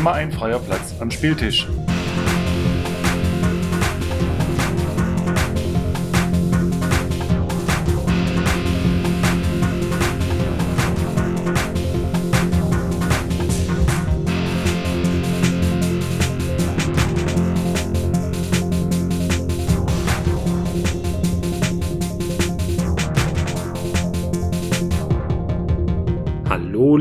[0.00, 1.66] immer ein freier Platz am Spieltisch.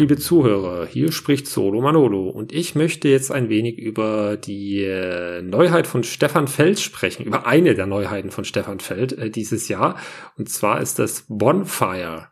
[0.09, 5.44] Liebe Zuhörer, hier spricht Solo Manolo und ich möchte jetzt ein wenig über die äh,
[5.44, 10.00] Neuheit von Stefan Feld sprechen, über eine der Neuheiten von Stefan Feld äh, dieses Jahr.
[10.36, 12.30] Und zwar ist das Bonfire,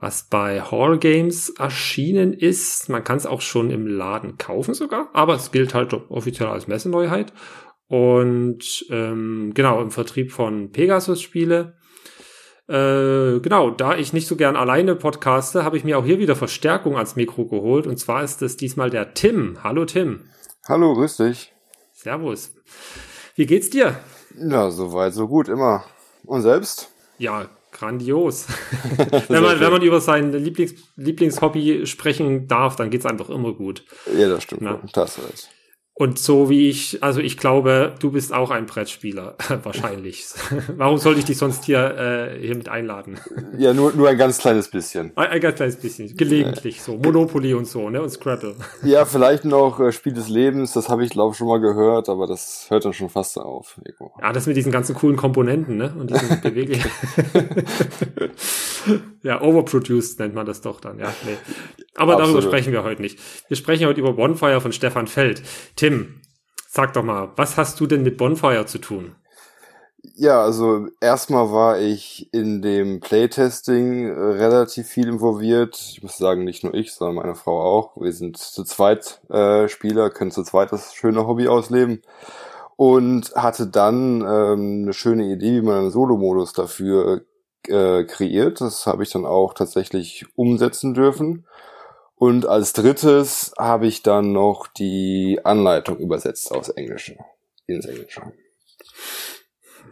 [0.00, 2.88] was bei Hall Games erschienen ist.
[2.88, 6.66] Man kann es auch schon im Laden kaufen sogar, aber es gilt halt offiziell als
[6.66, 7.32] Messeneuheit.
[7.86, 11.76] Und ähm, genau im Vertrieb von Pegasus Spiele
[12.68, 16.34] äh, genau, da ich nicht so gern alleine podcaste, habe ich mir auch hier wieder
[16.36, 17.86] Verstärkung ans Mikro geholt.
[17.86, 19.58] Und zwar ist es diesmal der Tim.
[19.62, 20.24] Hallo Tim.
[20.66, 21.52] Hallo, grüß dich.
[21.92, 22.52] Servus.
[23.34, 23.98] Wie geht's dir?
[24.36, 25.84] Ja, soweit, so gut, immer.
[26.24, 26.90] Und selbst?
[27.18, 28.46] Ja, grandios.
[29.28, 33.84] wenn, man, wenn man über sein Lieblings Lieblingshobby sprechen darf, dann geht's einfach immer gut.
[34.16, 34.62] Ja, das stimmt.
[34.62, 34.80] Ja.
[34.92, 35.50] Das heißt.
[35.96, 40.24] Und so wie ich, also ich glaube, du bist auch ein Brettspieler, wahrscheinlich.
[40.76, 43.18] Warum sollte ich dich sonst hier, äh, hier mit einladen?
[43.56, 45.12] Ja, nur, nur ein ganz kleines bisschen.
[45.14, 46.96] Ein, ein ganz kleines bisschen, gelegentlich so.
[46.96, 48.02] Monopoly und so, ne?
[48.02, 48.56] Und Scrabble.
[48.82, 52.26] Ja, vielleicht noch äh, Spiel des Lebens, das habe ich glaube schon mal gehört, aber
[52.26, 53.80] das hört dann schon fast auf.
[53.84, 54.12] Ego.
[54.20, 55.94] Ja, das mit diesen ganzen coolen Komponenten, ne?
[55.96, 56.90] Und diesen beweglichen.
[59.22, 61.14] ja, overproduced nennt man das doch dann, ja.
[61.24, 61.36] Nee.
[61.96, 62.36] Aber Absolut.
[62.36, 63.18] darüber sprechen wir heute nicht.
[63.48, 65.42] Wir sprechen heute über Bonfire von Stefan Feld.
[65.84, 66.22] Tim,
[66.66, 69.16] sag doch mal, was hast du denn mit Bonfire zu tun?
[70.14, 75.78] Ja, also erstmal war ich in dem Playtesting äh, relativ viel involviert.
[75.90, 78.00] Ich muss sagen, nicht nur ich, sondern meine Frau auch.
[78.00, 82.00] Wir sind zu zweit äh, Spieler, können zu zweit das schöne Hobby ausleben
[82.76, 87.26] und hatte dann ähm, eine schöne Idee, wie man einen Solo-Modus dafür
[87.68, 88.62] äh, kreiert.
[88.62, 91.44] Das habe ich dann auch tatsächlich umsetzen dürfen.
[92.24, 97.18] Und als drittes habe ich dann noch die Anleitung übersetzt aus Englische
[97.66, 98.22] ins Englische.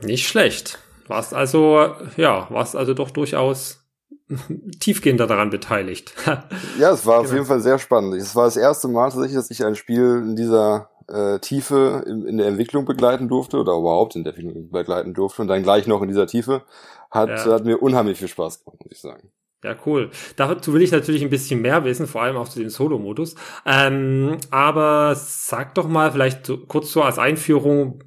[0.01, 0.79] Nicht schlecht.
[1.09, 3.85] Warst also, ja, warst also doch durchaus
[4.81, 6.15] tiefgehender daran beteiligt.
[6.79, 7.29] ja, es war genau.
[7.29, 8.15] auf jeden Fall sehr spannend.
[8.15, 12.25] Es war das erste Mal tatsächlich, dass ich ein Spiel in dieser äh, Tiefe in,
[12.25, 15.87] in, der Entwicklung begleiten durfte oder überhaupt in der Entwicklung begleiten durfte und dann gleich
[15.87, 16.63] noch in dieser Tiefe.
[17.11, 17.53] Hat, ja.
[17.53, 19.31] hat mir unheimlich viel Spaß gemacht, muss ich sagen.
[19.65, 20.11] Ja, cool.
[20.35, 23.37] Dazu will ich natürlich ein bisschen mehr wissen, vor allem auch zu dem Solo-Modus.
[23.65, 28.01] Ähm, aber sag doch mal vielleicht so, kurz so als Einführung,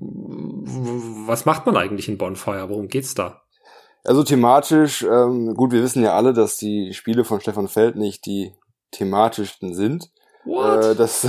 [1.28, 2.68] was macht man eigentlich in Bonfire?
[2.68, 3.44] Worum geht's da?
[4.04, 8.26] Also thematisch, ähm, gut, wir wissen ja alle, dass die Spiele von Stefan Feld nicht
[8.26, 8.52] die
[8.92, 10.12] thematischsten sind.
[10.44, 10.84] What?
[10.84, 11.26] Äh, das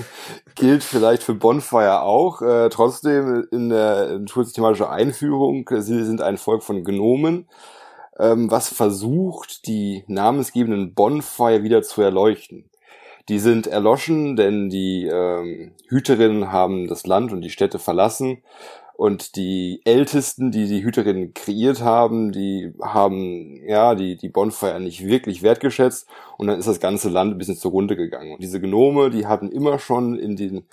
[0.56, 2.42] gilt vielleicht für Bonfire auch.
[2.42, 7.48] Äh, trotzdem in der thematische Einführung, sie sind ein Volk von Gnomen
[8.18, 12.68] ähm, was versucht, die namensgebenden Bonfire wieder zu erleuchten.
[13.28, 18.42] Die sind erloschen, denn die ähm, Hüterinnen haben das Land und die Städte verlassen
[18.98, 25.06] und die Ältesten, die die Hüterinnen kreiert haben, die haben ja die die Bonfire nicht
[25.06, 28.32] wirklich wertgeschätzt und dann ist das ganze Land ein bisschen zugrunde gegangen.
[28.32, 30.64] Und diese Gnome, die hatten immer schon in den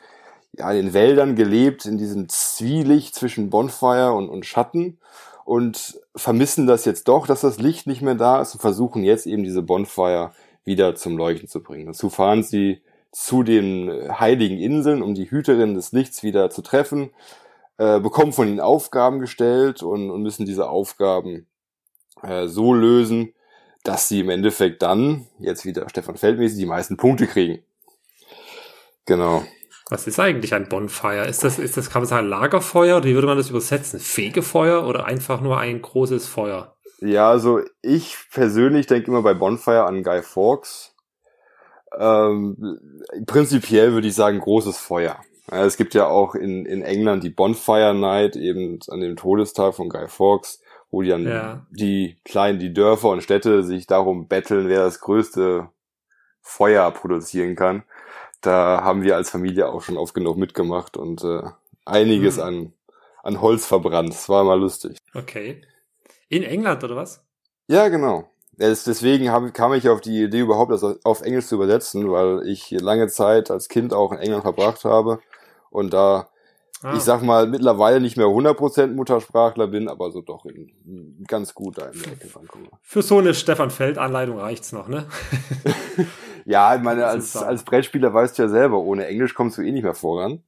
[0.57, 4.97] ja in den Wäldern gelebt, in diesem Zwielicht zwischen Bonfire und, und Schatten
[5.45, 9.27] und vermissen das jetzt doch, dass das Licht nicht mehr da ist und versuchen jetzt
[9.27, 10.31] eben diese Bonfire
[10.65, 11.85] wieder zum Leuchten zu bringen.
[11.85, 13.89] Dazu fahren sie zu den
[14.19, 17.11] heiligen Inseln, um die Hüterin des Lichts wieder zu treffen,
[17.77, 21.45] äh, bekommen von ihnen Aufgaben gestellt und, und müssen diese Aufgaben
[22.23, 23.33] äh, so lösen,
[23.83, 27.63] dass sie im Endeffekt dann, jetzt wieder Stefan Feldmäßig, die meisten Punkte kriegen.
[29.05, 29.43] Genau.
[29.89, 31.27] Was ist eigentlich ein Bonfire?
[31.27, 32.97] Ist das, ist das, kann man sagen, Lagerfeuer?
[32.97, 33.99] Oder wie würde man das übersetzen?
[33.99, 36.75] Fegefeuer oder einfach nur ein großes Feuer?
[37.01, 40.95] Ja, also ich persönlich denke immer bei Bonfire an Guy Fawkes.
[41.97, 42.79] Ähm,
[43.27, 45.19] prinzipiell würde ich sagen großes Feuer.
[45.51, 49.89] Es gibt ja auch in, in England die Bonfire Night, eben an dem Todestag von
[49.89, 51.67] Guy Fawkes, wo die dann ja.
[51.69, 55.69] die kleinen, die Dörfer und Städte sich darum betteln, wer das größte
[56.41, 57.83] Feuer produzieren kann
[58.45, 61.41] da haben wir als Familie auch schon oft genug mitgemacht und äh,
[61.85, 62.43] einiges mhm.
[62.43, 62.73] an,
[63.23, 64.09] an Holz verbrannt.
[64.09, 64.97] Das war immer lustig.
[65.13, 65.61] Okay.
[66.29, 67.23] In England oder was?
[67.67, 68.29] Ja, genau.
[68.57, 72.71] Deswegen hab, kam ich auf die Idee, überhaupt das auf Englisch zu übersetzen, weil ich
[72.71, 75.19] lange Zeit als Kind auch in England verbracht habe
[75.71, 76.29] und da
[76.81, 76.93] ah.
[76.95, 81.77] ich sag mal, mittlerweile nicht mehr 100% Muttersprachler bin, aber so doch in, ganz gut
[81.77, 82.69] da in der Ecke rankomme.
[82.81, 85.05] Für so eine Stefan Feld Anleitung reicht's noch, ne?
[86.45, 89.71] ja, ich meine, als, als Brettspieler weißt du ja selber, ohne Englisch kommst du eh
[89.71, 90.43] nicht mehr voran.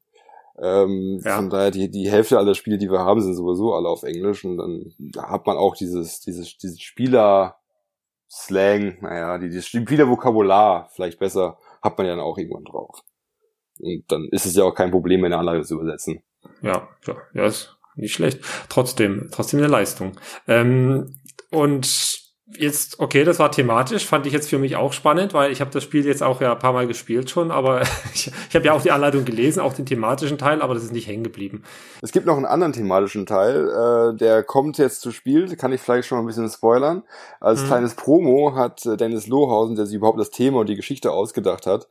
[0.60, 1.36] Ähm, ja.
[1.36, 4.46] Von daher, die, die Hälfte aller Spiele, die wir haben, sind sowieso alle auf Englisch
[4.46, 7.58] und dann hat man auch dieses, dieses, dieses Spieler-Slang,
[9.02, 13.04] naja, die, dieses Spieler-Vokabular vielleicht besser, hat man ja dann auch irgendwann drauf.
[13.80, 16.24] Und dann ist es ja auch kein Problem, eine Anlage zu übersetzen.
[16.62, 18.42] Ja, ja, ja, ist nicht schlecht.
[18.70, 20.14] Trotzdem, trotzdem eine Leistung.
[20.48, 21.16] Ähm,
[21.52, 25.60] und jetzt, okay, das war thematisch, fand ich jetzt für mich auch spannend, weil ich
[25.60, 27.82] habe das Spiel jetzt auch ja ein paar Mal gespielt schon, aber
[28.14, 30.94] ich, ich habe ja auch die Anleitung gelesen, auch den thematischen Teil, aber das ist
[30.94, 31.64] nicht hängen geblieben.
[32.02, 35.82] Es gibt noch einen anderen thematischen Teil, äh, der kommt jetzt zu Spiel, kann ich
[35.82, 37.04] vielleicht schon mal ein bisschen spoilern.
[37.40, 37.68] Als mhm.
[37.68, 41.66] kleines Promo hat äh, Dennis Lohausen, der sich überhaupt das Thema und die Geschichte ausgedacht
[41.66, 41.88] hat,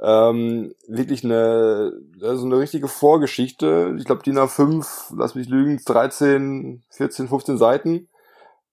[0.00, 3.94] ähm, wirklich eine, also eine richtige Vorgeschichte.
[3.98, 8.08] Ich glaube, DIN A5, lass mich lügen, 13, 14, 15 Seiten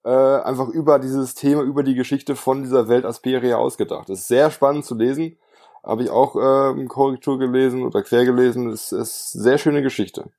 [0.04, 4.08] äh, einfach über dieses Thema, über die Geschichte von dieser Welt Asperia ausgedacht.
[4.08, 5.38] Das ist sehr spannend zu lesen.
[5.84, 8.70] Habe ich auch äh, Korrektur gelesen oder quer gelesen.
[8.70, 10.30] Das ist sehr schöne Geschichte.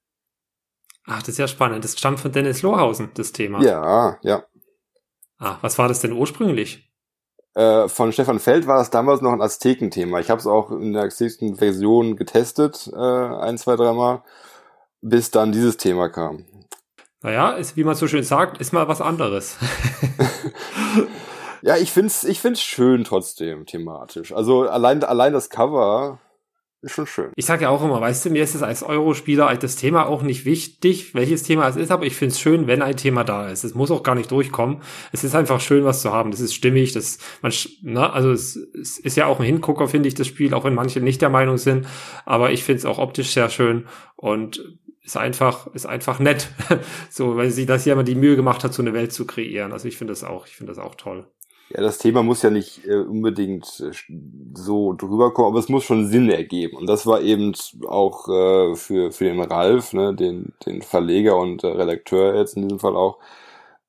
[1.05, 1.83] Ach, das ist ja spannend.
[1.83, 3.61] Das stammt von Dennis Lohausen, das Thema.
[3.63, 4.43] Ja, ja.
[5.39, 6.91] Ah, was war das denn ursprünglich?
[7.55, 10.19] Äh, von Stefan Feld war das damals noch ein Azteken-Thema.
[10.19, 14.23] Ich habe es auch in der azteken Version getestet, äh, ein, zwei, dreimal,
[15.01, 16.45] bis dann dieses Thema kam.
[17.23, 19.57] Naja, ist, wie man so schön sagt, ist mal was anderes.
[21.61, 24.33] ja, ich find's, ich find's schön trotzdem thematisch.
[24.33, 26.19] Also allein, allein das Cover
[26.83, 27.31] ist schon schön.
[27.35, 30.23] Ich sage ja auch immer, weißt du, mir ist es als Eurospieler das Thema auch
[30.23, 33.63] nicht wichtig, welches Thema es ist, aber ich find's schön, wenn ein Thema da ist.
[33.63, 34.81] Es muss auch gar nicht durchkommen.
[35.11, 36.31] Es ist einfach schön, was zu haben.
[36.31, 37.53] Das ist stimmig, das, man,
[37.83, 40.73] ne, also es, es ist ja auch ein Hingucker, finde ich, das Spiel, auch wenn
[40.73, 41.85] manche nicht der Meinung sind.
[42.25, 43.85] Aber ich find's auch optisch sehr schön
[44.15, 44.63] und
[45.03, 46.49] ist einfach, ist einfach nett.
[47.09, 49.71] so, weil sie das immer die Mühe gemacht hat, so eine Welt zu kreieren.
[49.73, 51.25] Also ich finde das auch, ich finde das auch toll.
[51.73, 53.91] Ja, das Thema muss ja nicht äh, unbedingt äh,
[54.53, 56.75] so drüber kommen, aber es muss schon Sinn ergeben.
[56.75, 57.53] Und das war eben
[57.87, 62.63] auch äh, für, für den Ralf, ne, den, den Verleger und äh, Redakteur jetzt in
[62.63, 63.19] diesem Fall auch,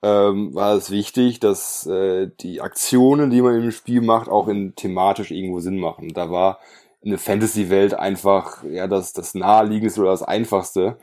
[0.03, 4.75] ähm, war es wichtig, dass äh, die Aktionen, die man im Spiel macht, auch in
[4.77, 6.13] thematisch irgendwo Sinn machen.
[6.15, 6.61] Da war
[7.05, 10.97] eine Fantasy-Welt einfach ja das, das naheliegendste oder das einfachste,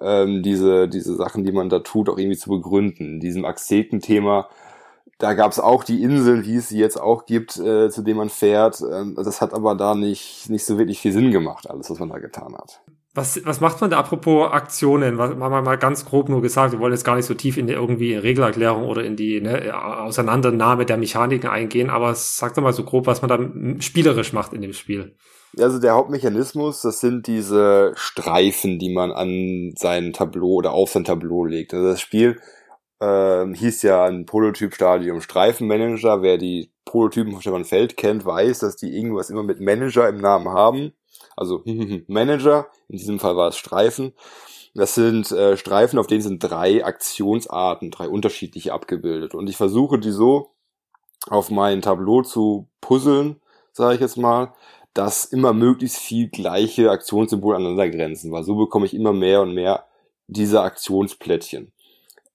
[0.00, 3.14] ähm, diese, diese Sachen, die man da tut, auch irgendwie zu begründen.
[3.14, 4.48] In diesem Azteken-Thema,
[5.18, 8.18] da gab es auch die Inseln, wie es sie jetzt auch gibt, äh, zu denen
[8.18, 8.80] man fährt.
[8.80, 12.10] Ähm, das hat aber da nicht, nicht so wirklich viel Sinn gemacht, alles, was man
[12.10, 12.80] da getan hat.
[13.14, 15.18] Was, was macht man da apropos Aktionen?
[15.18, 17.66] Was, mal, mal ganz grob nur gesagt, wir wollen jetzt gar nicht so tief in
[17.66, 22.62] die, irgendwie in Regelerklärung oder in die ne, Auseinandernahme der Mechaniken eingehen, aber sag doch
[22.62, 25.16] mal so grob, was man da spielerisch macht in dem Spiel.
[25.56, 31.04] Also der Hauptmechanismus, das sind diese Streifen, die man an sein Tableau oder auf sein
[31.04, 31.72] Tableau legt.
[31.72, 32.40] Also das Spiel
[33.00, 36.22] äh, hieß ja ein Prototyp-Stadium Streifenmanager.
[36.22, 40.20] Wer die Prototypen von Stefan Feld kennt, weiß, dass die irgendwas immer mit Manager im
[40.20, 40.92] Namen haben.
[41.36, 41.62] Also
[42.06, 44.12] Manager, in diesem Fall war es Streifen.
[44.74, 49.34] Das sind äh, Streifen, auf denen sind drei Aktionsarten, drei unterschiedliche abgebildet.
[49.34, 50.54] Und ich versuche die so
[51.28, 53.40] auf mein Tableau zu puzzeln,
[53.72, 54.54] sage ich jetzt mal,
[54.98, 59.54] dass immer möglichst viel gleiche Aktionssymbole aneinander grenzen, weil so bekomme ich immer mehr und
[59.54, 59.84] mehr
[60.26, 61.70] diese Aktionsplättchen.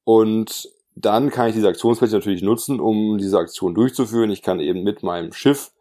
[0.05, 4.31] Und dann kann ich diese Aktionsplättchen natürlich nutzen, um diese Aktion durchzuführen.
[4.31, 5.73] Ich kann eben mit meinem Schiff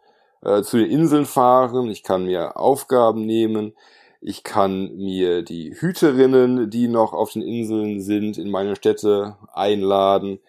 [0.44, 3.74] äh, zu den Inseln fahren, ich kann mir Aufgaben nehmen,
[4.20, 10.40] ich kann mir die Hüterinnen, die noch auf den Inseln sind, in meine Städte einladen.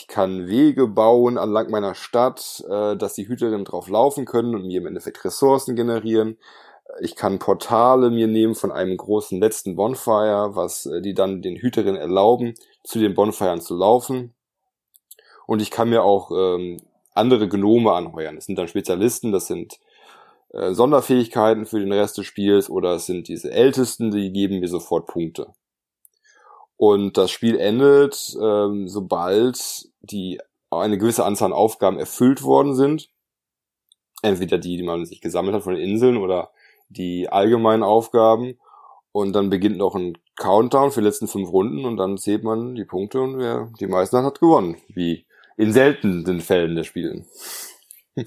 [0.00, 4.66] Ich kann Wege bauen anlang meiner Stadt, äh, dass die Hüterinnen drauf laufen können und
[4.66, 6.38] mir im Endeffekt Ressourcen generieren.
[7.00, 11.56] Ich kann Portale mir nehmen von einem großen letzten Bonfire, was äh, die dann den
[11.56, 14.32] Hüterinnen erlauben, zu den Bonfiren zu laufen.
[15.46, 16.78] Und ich kann mir auch ähm,
[17.12, 18.36] andere Gnome anheuern.
[18.36, 19.80] Das sind dann Spezialisten, das sind
[20.54, 24.68] äh, Sonderfähigkeiten für den Rest des Spiels oder es sind diese Ältesten, die geben mir
[24.68, 25.52] sofort Punkte.
[26.80, 33.10] Und das Spiel endet, ähm, sobald die eine gewisse Anzahl an Aufgaben erfüllt worden sind.
[34.22, 36.52] Entweder die, die man sich gesammelt hat von den Inseln oder
[36.88, 38.58] die allgemeinen Aufgaben.
[39.12, 42.74] Und dann beginnt noch ein Countdown für die letzten fünf Runden und dann zählt man
[42.74, 44.78] die Punkte und wer die meisten hat, hat gewonnen.
[44.88, 45.26] Wie
[45.58, 47.26] in seltenen Fällen der Spielen.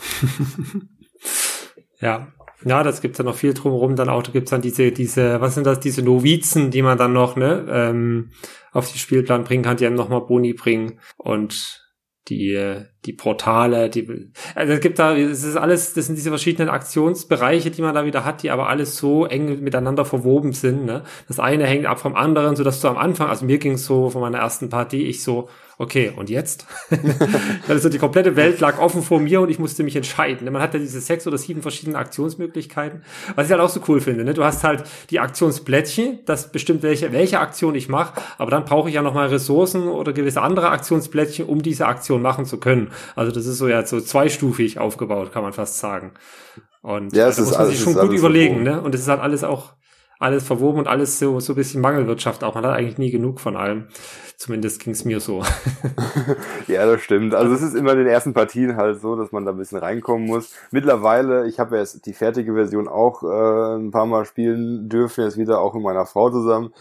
[2.00, 2.32] ja,
[2.66, 3.96] ja, das gibt's ja noch viel drumherum.
[3.96, 7.14] Dann auch, da gibt's dann diese, diese, was sind das, diese Novizen, die man dann
[7.14, 8.32] noch, ne, ähm,
[8.72, 11.00] auf die Spielplan bringen kann, die einem nochmal Boni bringen.
[11.18, 11.84] Und
[12.30, 16.70] die, die Portale, die, also es gibt da, es ist alles, das sind diese verschiedenen
[16.70, 21.04] Aktionsbereiche, die man da wieder hat, die aber alles so eng miteinander verwoben sind, ne?
[21.28, 23.86] Das eine hängt ab vom anderen, so dass du am Anfang, also mir ging es
[23.86, 26.66] so von meiner ersten Partie, ich so, okay, und jetzt?
[27.68, 30.52] also die komplette Welt lag offen vor mir und ich musste mich entscheiden.
[30.52, 33.04] Man hat ja diese sechs oder sieben verschiedene Aktionsmöglichkeiten.
[33.36, 34.34] Was ich halt auch so cool finde, ne?
[34.34, 38.90] Du hast halt die Aktionsplättchen, das bestimmt welche, welche Aktion ich mache, aber dann brauche
[38.90, 42.92] ich ja nochmal Ressourcen oder gewisse andere Aktionsplättchen, um diese Aktion machen zu können.
[43.16, 46.12] Also das ist so ja so zweistufig aufgebaut, kann man fast sagen.
[46.82, 48.82] Und ja, da muss man sich schon gut überlegen, ne?
[48.82, 49.74] Und es ist halt alles auch
[50.24, 52.56] alles verwoben und alles so, so ein bisschen Mangelwirtschaft auch.
[52.56, 53.88] Man hat eigentlich nie genug von allem.
[54.38, 55.44] Zumindest ging es mir so.
[56.68, 57.36] ja, das stimmt.
[57.36, 59.78] Also es ist immer in den ersten Partien halt so, dass man da ein bisschen
[59.78, 60.54] reinkommen muss.
[60.72, 65.24] Mittlerweile, ich habe ja jetzt die fertige Version auch äh, ein paar Mal spielen dürfen,
[65.24, 66.74] jetzt wieder auch mit meiner Frau zusammen.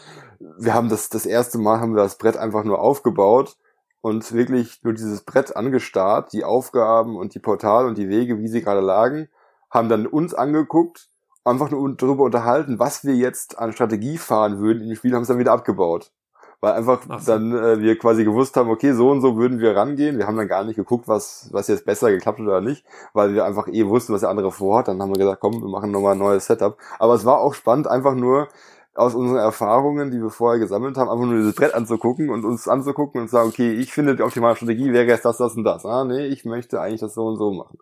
[0.58, 3.56] Wir haben das, das erste Mal haben wir das Brett einfach nur aufgebaut
[4.00, 8.48] und wirklich nur dieses Brett angestarrt, die Aufgaben und die Portale und die Wege, wie
[8.48, 9.28] sie gerade lagen,
[9.70, 11.08] haben dann uns angeguckt,
[11.44, 15.28] einfach nur darüber unterhalten, was wir jetzt an Strategie fahren würden im Spiel, haben es
[15.28, 16.12] dann wieder abgebaut.
[16.60, 17.32] Weil einfach so.
[17.32, 20.18] dann äh, wir quasi gewusst haben, okay, so und so würden wir rangehen.
[20.18, 22.84] Wir haben dann gar nicht geguckt, was, was jetzt besser geklappt hat oder nicht,
[23.14, 24.86] weil wir einfach eh wussten, was der andere vorhat.
[24.86, 26.76] Dann haben wir gesagt, komm, wir machen nochmal ein neues Setup.
[27.00, 28.46] Aber es war auch spannend, einfach nur
[28.94, 32.68] aus unseren Erfahrungen, die wir vorher gesammelt haben, einfach nur dieses Brett anzugucken und uns
[32.68, 35.84] anzugucken und sagen, okay, ich finde, die optimale Strategie wäre jetzt das, das und das.
[35.84, 37.78] Ah, nee, ich möchte eigentlich das so und so machen.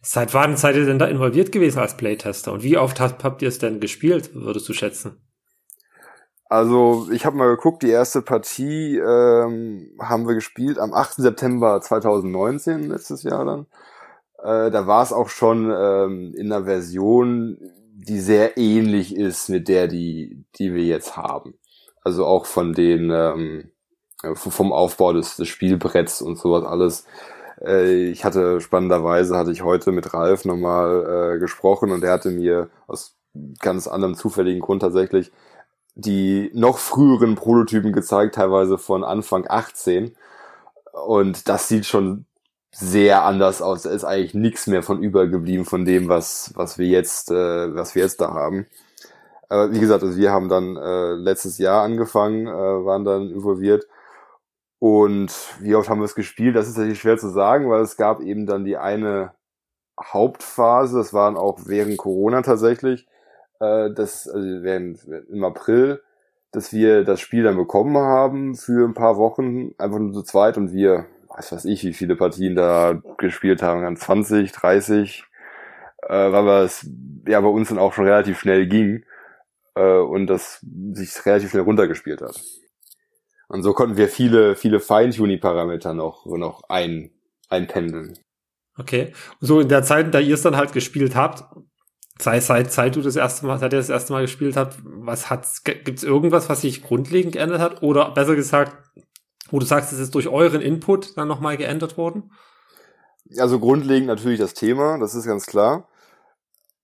[0.00, 2.52] Seit wann seid ihr denn da involviert gewesen als Playtester?
[2.52, 5.16] Und wie oft habt, ihr es denn gespielt, würdest du schätzen?
[6.48, 11.14] Also ich habe mal geguckt, die erste Partie ähm, haben wir gespielt am 8.
[11.14, 13.66] September 2019, letztes Jahr dann.
[14.42, 17.58] Äh, da war es auch schon ähm, in einer Version,
[17.94, 21.54] die sehr ähnlich ist mit der, die, die wir jetzt haben.
[22.02, 23.70] Also auch von den ähm,
[24.34, 27.06] vom Aufbau des, des Spielbretts und sowas alles.
[27.60, 32.30] Äh, ich hatte spannenderweise hatte ich heute mit Ralf nochmal äh, gesprochen und er hatte
[32.30, 33.16] mir aus
[33.60, 35.32] ganz anderem zufälligen Grund tatsächlich
[35.94, 40.16] die noch früheren Prototypen gezeigt, teilweise von Anfang 18.
[41.06, 42.26] Und das sieht schon
[42.72, 43.82] sehr anders aus.
[43.82, 47.94] Da ist eigentlich nichts mehr von übergeblieben von dem, was, was wir jetzt, äh, was
[47.94, 48.66] wir jetzt da haben.
[49.48, 53.86] Aber wie gesagt, also wir haben dann äh, letztes Jahr angefangen, äh, waren dann involviert.
[54.82, 56.56] Und wie oft haben wir es gespielt?
[56.56, 59.32] Das ist natürlich schwer zu sagen, weil es gab eben dann die eine
[60.02, 63.06] Hauptphase, das waren auch während Corona tatsächlich,
[63.60, 66.02] äh, das, also während, im April,
[66.50, 70.56] dass wir das Spiel dann bekommen haben für ein paar Wochen, einfach nur zu zweit
[70.56, 75.24] und wir, weiß was ich, wie viele Partien da gespielt haben, ganz 20, 30,
[76.08, 76.90] äh, weil es
[77.28, 79.04] ja bei uns dann auch schon relativ schnell ging
[79.76, 80.58] äh, und das
[80.92, 82.42] sich relativ schnell runtergespielt hat.
[83.52, 87.10] Und so konnten wir viele, viele Feintuning-Parameter noch, noch ein,
[87.48, 88.18] einpendeln.
[88.78, 89.12] Okay.
[89.40, 91.44] so in der Zeit, da ihr es dann halt gespielt habt,
[92.20, 95.28] Seit, seit, seit du das erste Mal, seit ihr das erste Mal gespielt habt, was
[95.28, 97.82] hat's, gibt's irgendwas, was sich grundlegend geändert hat?
[97.82, 98.76] Oder besser gesagt,
[99.50, 102.30] wo du sagst, es ist durch euren Input dann nochmal geändert worden?
[103.38, 105.88] Also grundlegend natürlich das Thema, das ist ganz klar.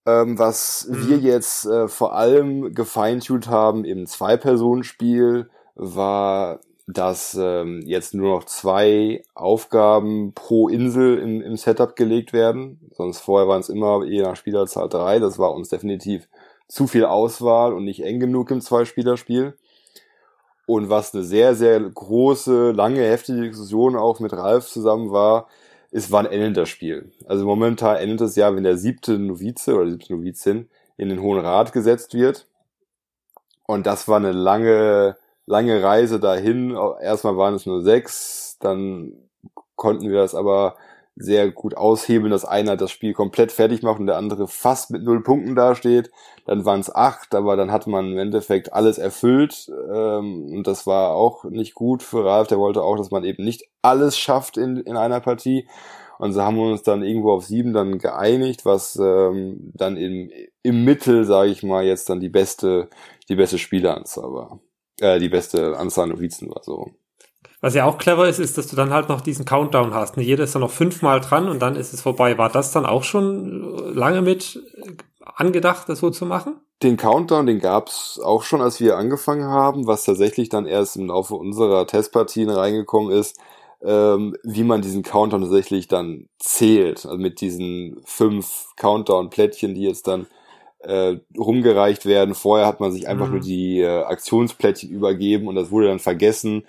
[0.06, 1.08] Ähm, was mhm.
[1.08, 8.44] wir jetzt äh, vor allem gefeintuned haben im Zwei-Personen-Spiel, war dass ähm, jetzt nur noch
[8.44, 12.80] zwei Aufgaben pro Insel im, im Setup gelegt werden.
[12.92, 15.18] Sonst vorher waren es immer je nach Spielerzahl drei.
[15.18, 16.28] Das war uns definitiv
[16.66, 19.54] zu viel Auswahl und nicht eng genug im Zwei-Spieler-Spiel.
[20.64, 25.46] Und was eine sehr, sehr große, lange, heftige Diskussion auch mit Ralf zusammen war,
[25.90, 27.12] ist, wann endet das Spiel?
[27.26, 31.40] Also momentan endet es ja, wenn der siebte Novize oder siebte Novizin in den Hohen
[31.40, 32.46] Rat gesetzt wird.
[33.66, 35.16] Und das war eine lange,
[35.48, 36.76] lange Reise dahin.
[37.00, 39.12] Erstmal waren es nur sechs, dann
[39.76, 40.76] konnten wir das aber
[41.20, 45.02] sehr gut aushebeln, dass einer das Spiel komplett fertig macht und der andere fast mit
[45.02, 46.10] null Punkten dasteht.
[46.44, 50.86] Dann waren es acht, aber dann hat man im Endeffekt alles erfüllt ähm, und das
[50.86, 52.46] war auch nicht gut für Ralf.
[52.46, 55.66] Der wollte auch, dass man eben nicht alles schafft in, in einer Partie.
[56.18, 60.30] Und so haben wir uns dann irgendwo auf sieben dann geeinigt, was ähm, dann im,
[60.62, 62.88] im Mittel, sage ich mal, jetzt dann die beste
[63.28, 64.60] die beste Spieleranzahl war
[65.00, 66.92] äh, die beste Anzahl Novizen war so.
[67.60, 70.16] Was ja auch clever ist, ist, dass du dann halt noch diesen Countdown hast.
[70.16, 70.22] Ne?
[70.22, 72.38] Jeder ist dann noch fünfmal dran und dann ist es vorbei.
[72.38, 74.62] War das dann auch schon lange mit
[75.20, 76.60] angedacht, das so zu machen?
[76.82, 81.08] Den Countdown, den gab's auch schon, als wir angefangen haben, was tatsächlich dann erst im
[81.08, 83.40] Laufe unserer Testpartien reingekommen ist,
[83.82, 87.04] ähm, wie man diesen Countdown tatsächlich dann zählt.
[87.06, 90.28] Also mit diesen fünf Countdown-Plättchen, die jetzt dann
[90.80, 92.34] äh, rumgereicht werden.
[92.34, 93.32] Vorher hat man sich einfach mhm.
[93.32, 96.64] nur die äh, Aktionsplättchen übergeben und das wurde dann vergessen.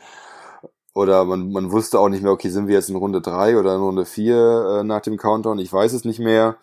[0.94, 3.76] oder man, man wusste auch nicht mehr, okay, sind wir jetzt in Runde drei oder
[3.76, 5.60] in Runde vier äh, nach dem Countdown?
[5.60, 6.58] Ich weiß es nicht mehr.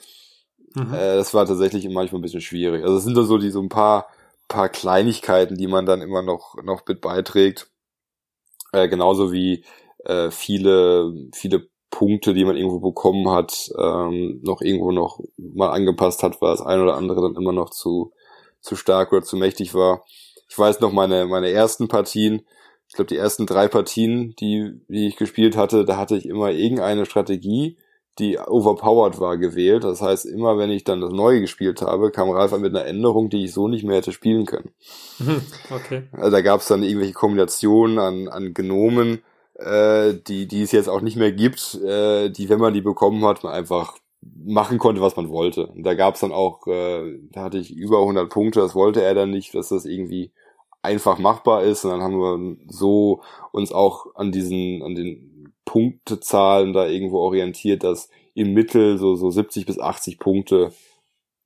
[0.75, 0.93] Mhm.
[0.93, 2.85] Äh, das war tatsächlich manchmal ein bisschen schwierig.
[2.85, 4.09] Also es sind da so die so ein paar
[4.49, 7.71] paar Kleinigkeiten, die man dann immer noch noch mit beiträgt.
[8.73, 9.65] Äh, genauso wie
[10.05, 16.23] äh, viele viele Punkte, die man irgendwo bekommen hat, ähm, noch irgendwo noch mal angepasst
[16.23, 18.13] hat, weil das ein oder andere dann immer noch zu
[18.61, 20.05] zu stark oder zu mächtig war.
[20.47, 22.43] Ich weiß noch meine meine ersten Partien,
[22.87, 26.51] ich glaube die ersten drei Partien, die die ich gespielt hatte, da hatte ich immer
[26.51, 27.79] irgendeine Strategie,
[28.19, 29.85] die overpowered war, gewählt.
[29.85, 33.31] Das heißt, immer wenn ich dann das Neue gespielt habe, kam Ralf mit einer Änderung,
[33.31, 34.71] die ich so nicht mehr hätte spielen können.
[35.19, 36.03] Mhm, okay.
[36.13, 39.23] Also da gab es dann irgendwelche Kombinationen an, an Genomen,
[39.59, 43.25] äh, die, die es jetzt auch nicht mehr gibt, äh, die, wenn man die bekommen
[43.25, 43.97] hat, man einfach
[44.45, 45.67] machen konnte, was man wollte.
[45.67, 49.03] Und da gab es dann auch, äh, da hatte ich über 100 Punkte, das wollte
[49.03, 50.33] er dann nicht, dass das irgendwie
[50.83, 51.85] einfach machbar ist.
[51.85, 53.23] Und dann haben wir so
[53.53, 59.31] uns auch an diesen, an den Punktezahlen da irgendwo orientiert, dass im Mittel so, so
[59.31, 60.73] 70 bis 80 Punkte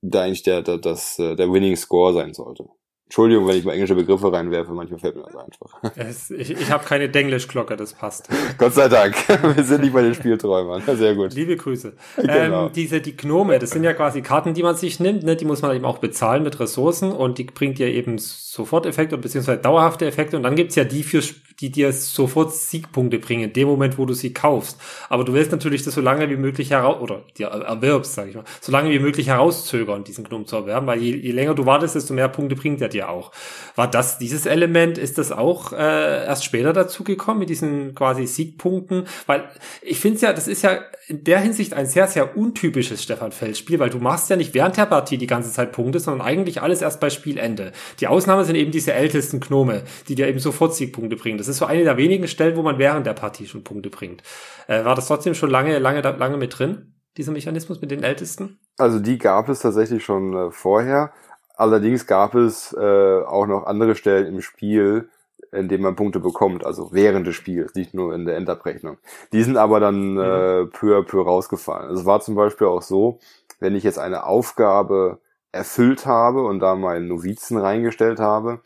[0.02, 2.68] da eigentlich der, der, das, äh, der Winning Score sein sollte.
[3.10, 5.96] Entschuldigung, wenn ich mal englische Begriffe reinwerfe, manchmal fällt mir das einfach.
[5.96, 8.28] Es, ich ich habe keine Denglisch-Glocke, das passt.
[8.56, 9.16] Gott sei Dank.
[9.56, 10.80] Wir sind nicht bei den Spielträumern.
[10.86, 11.34] Sehr gut.
[11.34, 11.92] Liebe Grüße.
[12.16, 12.66] Genau.
[12.66, 15.34] Ähm, diese, die Gnome, das sind ja quasi Karten, die man sich nimmt, ne?
[15.34, 19.60] die muss man eben auch bezahlen mit Ressourcen und die bringt ja eben Soforteffekte beziehungsweise
[19.60, 21.20] dauerhafte Effekte und dann gibt's ja die für
[21.60, 24.80] die dir sofort Siegpunkte bringen, in dem Moment, wo du sie kaufst.
[25.08, 28.34] Aber du willst natürlich das so lange wie möglich heraus, oder dir erwirbst, sag ich
[28.34, 31.66] mal, so lange wie möglich herauszögern, diesen Gnome zu erwerben, weil je, je länger du
[31.66, 33.32] wartest, desto mehr Punkte bringt er dir auch.
[33.74, 38.26] War das, dieses Element, ist das auch äh, erst später dazu gekommen, mit diesen quasi
[38.26, 39.06] Siegpunkten?
[39.26, 39.48] Weil
[39.82, 40.80] ich finde ja, das ist ja
[41.10, 44.76] in der Hinsicht ein sehr, sehr untypisches Stefan Feld-Spiel, weil du machst ja nicht während
[44.76, 47.72] der Partie die ganze Zeit Punkte, sondern eigentlich alles erst bei Spielende.
[47.98, 51.38] Die Ausnahme sind eben diese ältesten Gnome, die dir eben sofort Siegpunkte bringen.
[51.38, 54.22] Das ist so eine der wenigen Stellen, wo man während der Partie schon Punkte bringt.
[54.68, 58.60] Äh, war das trotzdem schon lange, lange, lange mit drin, dieser Mechanismus mit den Ältesten?
[58.78, 61.12] Also die gab es tatsächlich schon äh, vorher.
[61.60, 65.10] Allerdings gab es äh, auch noch andere Stellen im Spiel,
[65.52, 68.96] in denen man Punkte bekommt, also während des Spiels, nicht nur in der Endabrechnung.
[69.34, 70.70] Die sind aber dann äh, mhm.
[70.70, 71.94] peu à peu rausgefallen.
[71.94, 73.18] Es war zum Beispiel auch so,
[73.58, 75.18] wenn ich jetzt eine Aufgabe
[75.52, 78.60] erfüllt habe und da meinen Novizen reingestellt habe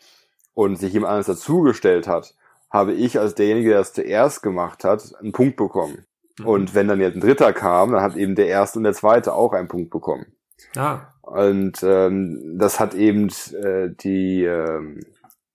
[0.53, 2.37] und sich jemand anderes dazugestellt hat,
[2.71, 6.07] habe ich als derjenige, der es zuerst gemacht hat, einen Punkt bekommen.
[6.38, 6.47] Mhm.
[6.47, 9.35] Und wenn dann jetzt ein Dritter kam, dann hat eben der Erste und der Zweite
[9.35, 10.27] auch einen Punkt bekommen.
[10.77, 11.01] Ah.
[11.23, 15.01] Und ähm, das hat eben äh, die, ähm,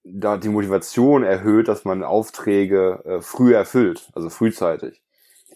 [0.04, 5.02] da die Motivation erhöht, dass man Aufträge äh, früh erfüllt, also frühzeitig.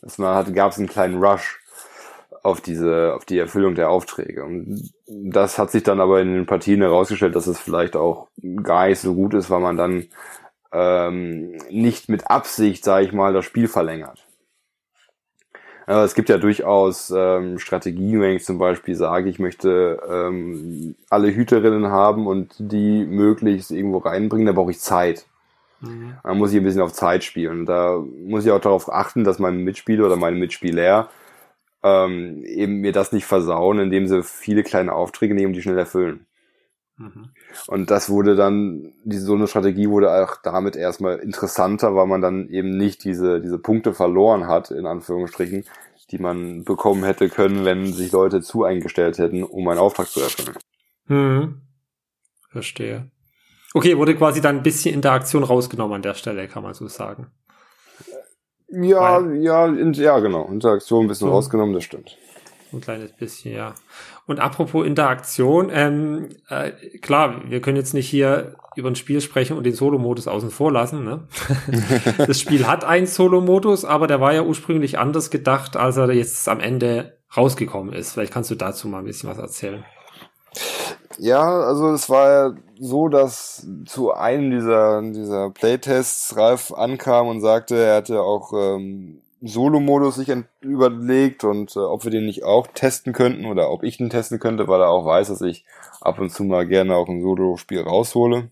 [0.01, 1.59] Dass man hat, gab es einen kleinen Rush
[2.43, 4.43] auf diese, auf die Erfüllung der Aufträge.
[4.43, 8.27] Und das hat sich dann aber in den Partien herausgestellt, dass es vielleicht auch
[8.61, 10.07] gar nicht so gut ist, weil man dann
[10.73, 14.27] ähm, nicht mit Absicht, sage ich mal, das Spiel verlängert.
[15.85, 20.95] Aber es gibt ja durchaus ähm, Strategien, wenn ich zum Beispiel sage, ich möchte ähm,
[21.09, 25.25] alle Hüterinnen haben und die möglichst irgendwo reinbringen, da brauche ich Zeit.
[25.81, 26.15] Mhm.
[26.23, 27.65] Da muss ich ein bisschen auf Zeit spielen.
[27.65, 31.09] Da muss ich auch darauf achten, dass mein Mitspieler oder meine Mitspieler
[31.83, 36.25] ähm, eben mir das nicht versauen, indem sie viele kleine Aufträge nehmen, die schnell erfüllen.
[36.97, 37.29] Mhm.
[37.67, 42.21] Und das wurde dann, diese, so eine Strategie wurde auch damit erstmal interessanter, weil man
[42.21, 45.65] dann eben nicht diese, diese Punkte verloren hat, in Anführungsstrichen,
[46.11, 50.21] die man bekommen hätte können, wenn sich Leute zu eingestellt hätten, um einen Auftrag zu
[50.21, 50.55] erfüllen.
[51.07, 51.61] Mhm.
[52.49, 53.09] Verstehe.
[53.73, 57.31] Okay, wurde quasi dann ein bisschen Interaktion rausgenommen an der Stelle, kann man so sagen.
[58.69, 60.47] Ja, Weil, ja, in, ja, genau.
[60.47, 61.33] Interaktion ein bisschen so.
[61.33, 62.17] rausgenommen, das stimmt.
[62.73, 63.75] Ein kleines bisschen, ja.
[64.25, 69.57] Und apropos Interaktion, ähm, äh, klar, wir können jetzt nicht hier über ein Spiel sprechen
[69.57, 71.03] und den Solo-Modus außen vor lassen.
[71.03, 71.27] Ne?
[72.17, 76.47] das Spiel hat einen Solo-Modus, aber der war ja ursprünglich anders gedacht, als er jetzt
[76.49, 78.13] am Ende rausgekommen ist.
[78.13, 79.85] Vielleicht kannst du dazu mal ein bisschen was erzählen.
[81.19, 87.41] Ja, also es war ja so, dass zu einem dieser, dieser Playtests Ralf ankam und
[87.41, 92.67] sagte, er hatte auch ähm, Solo-Modus sich überlegt und äh, ob wir den nicht auch
[92.67, 95.65] testen könnten oder ob ich den testen könnte, weil er auch weiß, dass ich
[95.99, 98.49] ab und zu mal gerne auch ein Solo-Spiel raushole.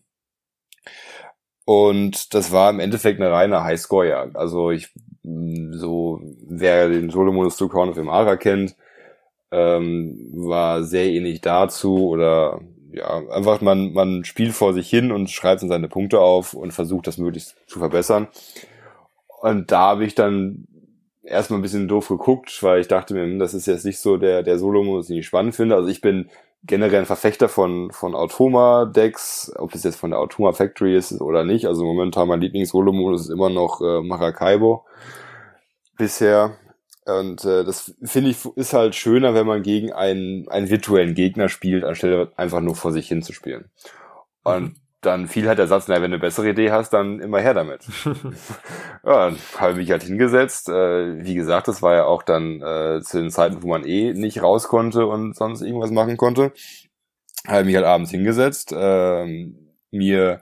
[1.63, 4.35] Und das war im Endeffekt eine reine Highscore-Jagd.
[4.35, 4.89] Also ich,
[5.23, 8.75] so, wer den Solo-Modus zu Crown of Imara kennt,
[9.51, 12.59] ähm, war sehr ähnlich dazu oder
[12.91, 16.73] ja, einfach man, man spielt vor sich hin und schreibt dann seine Punkte auf und
[16.73, 18.27] versucht das möglichst zu verbessern.
[19.41, 20.67] Und da habe ich dann
[21.23, 24.17] erstmal ein bisschen doof geguckt, weil ich dachte mir, hm, das ist jetzt nicht so
[24.17, 25.75] der, der Solo-Modus, den ich spannend finde.
[25.75, 26.29] Also ich bin
[26.63, 31.43] generell ein Verfechter von, von Automa-Decks, ob es jetzt von der Automa Factory ist oder
[31.43, 31.65] nicht.
[31.65, 34.85] Also momentan mein Lieblings-Solo-Modus ist immer noch äh, Maracaibo
[35.97, 36.57] bisher.
[37.05, 41.49] Und äh, das finde ich ist halt schöner, wenn man gegen einen, einen virtuellen Gegner
[41.49, 43.71] spielt, anstelle einfach nur vor sich hin zu spielen.
[44.43, 44.75] Und mhm.
[45.01, 47.53] Dann fiel halt der Satz, na, wenn du eine bessere Idee hast, dann immer her
[47.53, 47.83] damit.
[49.03, 50.69] ja, dann habe ich mich halt hingesetzt.
[50.69, 54.13] Äh, wie gesagt, das war ja auch dann äh, zu den Zeiten, wo man eh
[54.13, 56.53] nicht raus konnte und sonst irgendwas machen konnte.
[57.47, 59.25] Habe mich halt abends hingesetzt, äh,
[59.89, 60.41] mir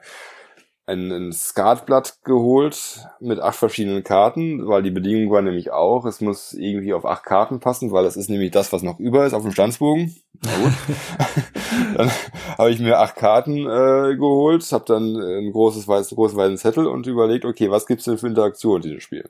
[0.89, 6.19] ein, ein Skatblatt geholt mit acht verschiedenen Karten, weil die Bedingung war nämlich auch, es
[6.19, 9.33] muss irgendwie auf acht Karten passen, weil das ist nämlich das, was noch über ist
[9.33, 10.15] auf dem Standsbogen.
[10.43, 10.73] Na gut.
[11.95, 12.11] dann
[12.57, 16.87] habe ich mir acht Karten äh, geholt, habe dann ein großes weißes, großen weißen Zettel
[16.87, 19.29] und überlegt, okay, was gibt's denn für Interaktion in diesem Spiel?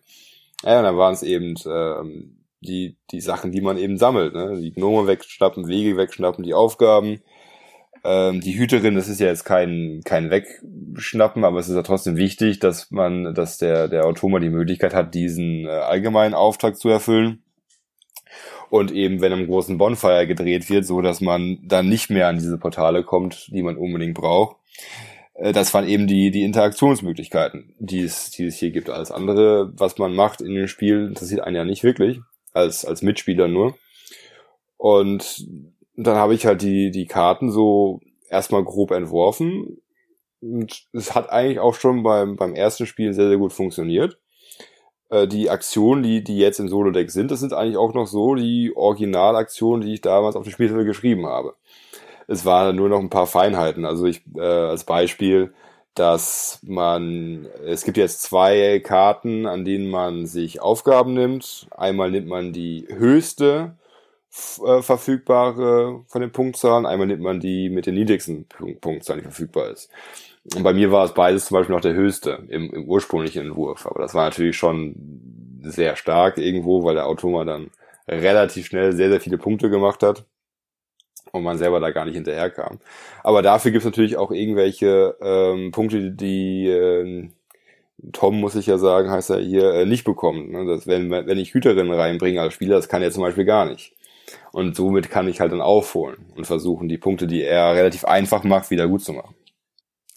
[0.64, 4.34] Ja, dann waren es eben ähm, die, die Sachen, die man eben sammelt.
[4.34, 4.60] Ne?
[4.60, 7.22] Die Gnome wegschnappen, Wege wegschnappen, die Aufgaben,
[8.04, 12.18] ähm, die Hüterin, das ist ja jetzt kein, kein Wegschnappen, aber es ist ja trotzdem
[12.18, 16.90] wichtig, dass man, dass der, der Automa die Möglichkeit hat, diesen äh, allgemeinen Auftrag zu
[16.90, 17.44] erfüllen.
[18.70, 22.38] Und eben, wenn am großen Bonfire gedreht wird, so dass man dann nicht mehr an
[22.38, 24.58] diese Portale kommt, die man unbedingt braucht.
[25.34, 28.90] Äh, das waren eben die, die Interaktionsmöglichkeiten, die es, die es hier gibt.
[28.90, 32.20] Alles andere, was man macht in dem Spiel, interessiert einen ja nicht wirklich,
[32.54, 33.76] als, als Mitspieler nur.
[34.78, 35.46] Und
[36.00, 39.82] und dann habe ich halt die, die Karten so erstmal grob entworfen.
[40.40, 44.18] Und es hat eigentlich auch schon beim, beim ersten Spiel sehr, sehr gut funktioniert.
[45.10, 48.36] Äh, die Aktionen, die, die jetzt im Solo-Deck sind, das sind eigentlich auch noch so
[48.36, 51.56] die Originalaktionen, die ich damals auf dem Spielzettel geschrieben habe.
[52.28, 53.84] Es waren nur noch ein paar Feinheiten.
[53.84, 55.54] Also ich, äh, als Beispiel,
[55.96, 61.68] dass man, es gibt jetzt zwei Karten, an denen man sich Aufgaben nimmt.
[61.72, 63.76] Einmal nimmt man die höchste
[64.66, 66.86] äh, verfügbare von den Punktzahlen.
[66.86, 68.46] Einmal nimmt man die mit den niedrigsten
[68.82, 69.90] Punktzahlen, die verfügbar ist.
[70.56, 73.86] Und bei mir war es beides zum Beispiel noch der höchste im, im ursprünglichen Entwurf.
[73.86, 74.96] Aber das war natürlich schon
[75.64, 77.70] sehr stark irgendwo, weil der Automa dann
[78.08, 80.26] relativ schnell sehr, sehr viele Punkte gemacht hat
[81.32, 82.80] und man selber da gar nicht hinterherkam.
[83.24, 87.30] Aber dafür gibt es natürlich auch irgendwelche ähm, Punkte, die äh,
[88.14, 90.52] Tom, muss ich ja sagen, heißt er hier, äh, nicht bekommen.
[90.52, 90.66] Ne?
[90.66, 93.94] Das, wenn, wenn ich Hüterinnen reinbringe als Spieler, das kann er zum Beispiel gar nicht.
[94.52, 98.44] Und somit kann ich halt dann aufholen und versuchen, die Punkte, die er relativ einfach
[98.44, 99.36] macht, wieder gut zu machen.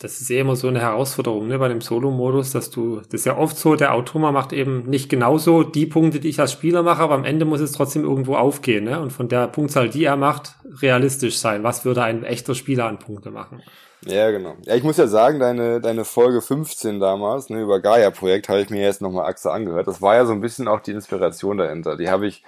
[0.03, 3.25] Das ist ja immer so eine Herausforderung ne, bei dem Solo-Modus, dass du, das ist
[3.25, 6.83] ja oft so, der Automa macht eben nicht genauso die Punkte, die ich als Spieler
[6.83, 9.01] mache, aber am Ende muss es trotzdem irgendwo aufgehen ne?
[9.01, 11.62] und von der Punktzahl, die er macht, realistisch sein.
[11.62, 13.62] Was würde ein echter Spieler an Punkte machen?
[14.05, 14.57] Ja, genau.
[14.64, 18.70] Ja, ich muss ja sagen, deine, deine Folge 15 damals, ne, über Gaia-Projekt, habe ich
[18.70, 19.87] mir jetzt nochmal Achse angehört.
[19.87, 21.96] Das war ja so ein bisschen auch die Inspiration dahinter.
[21.96, 22.42] Die habe ich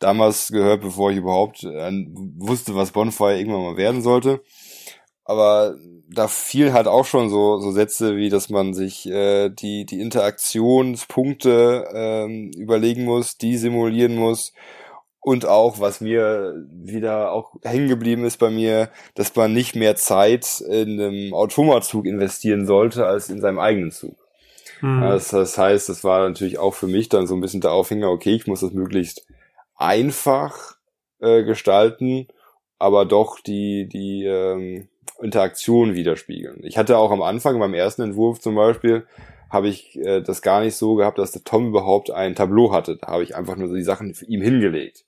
[0.00, 4.40] damals gehört, bevor ich überhaupt äh, wusste, was Bonfire irgendwann mal werden sollte.
[5.24, 5.76] Aber
[6.08, 10.00] da fiel halt auch schon so, so Sätze wie, dass man sich äh, die, die
[10.00, 14.52] Interaktionspunkte ähm, überlegen muss, die simulieren muss.
[15.22, 19.94] Und auch, was mir wieder auch hängen geblieben ist bei mir, dass man nicht mehr
[19.94, 24.16] Zeit in einem Automazug investieren sollte, als in seinem eigenen Zug.
[24.80, 25.02] Hm.
[25.02, 28.08] Das, das heißt, das war natürlich auch für mich dann so ein bisschen der Aufhänger,
[28.08, 29.26] okay, ich muss das möglichst
[29.80, 30.76] einfach
[31.20, 32.28] äh, gestalten,
[32.78, 34.88] aber doch die, die ähm,
[35.20, 36.60] Interaktion widerspiegeln.
[36.64, 39.06] Ich hatte auch am Anfang beim ersten Entwurf zum Beispiel,
[39.50, 42.96] habe ich äh, das gar nicht so gehabt, dass der Tom überhaupt ein Tableau hatte.
[42.96, 45.04] Da habe ich einfach nur so die Sachen für ihm hingelegt.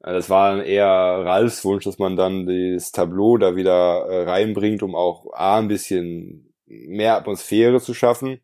[0.00, 4.82] Äh, das war eher Ralfs Wunsch, dass man dann das Tableau da wieder äh, reinbringt,
[4.82, 8.40] um auch A, ein bisschen mehr Atmosphäre zu schaffen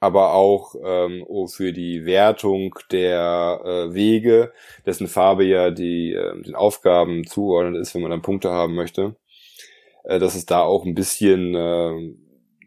[0.00, 4.52] aber auch ähm, oh, für die Wertung der äh, Wege,
[4.84, 9.16] dessen Farbe ja die äh, den Aufgaben zugeordnet ist, wenn man dann Punkte haben möchte,
[10.04, 12.14] äh, dass es da auch ein bisschen äh,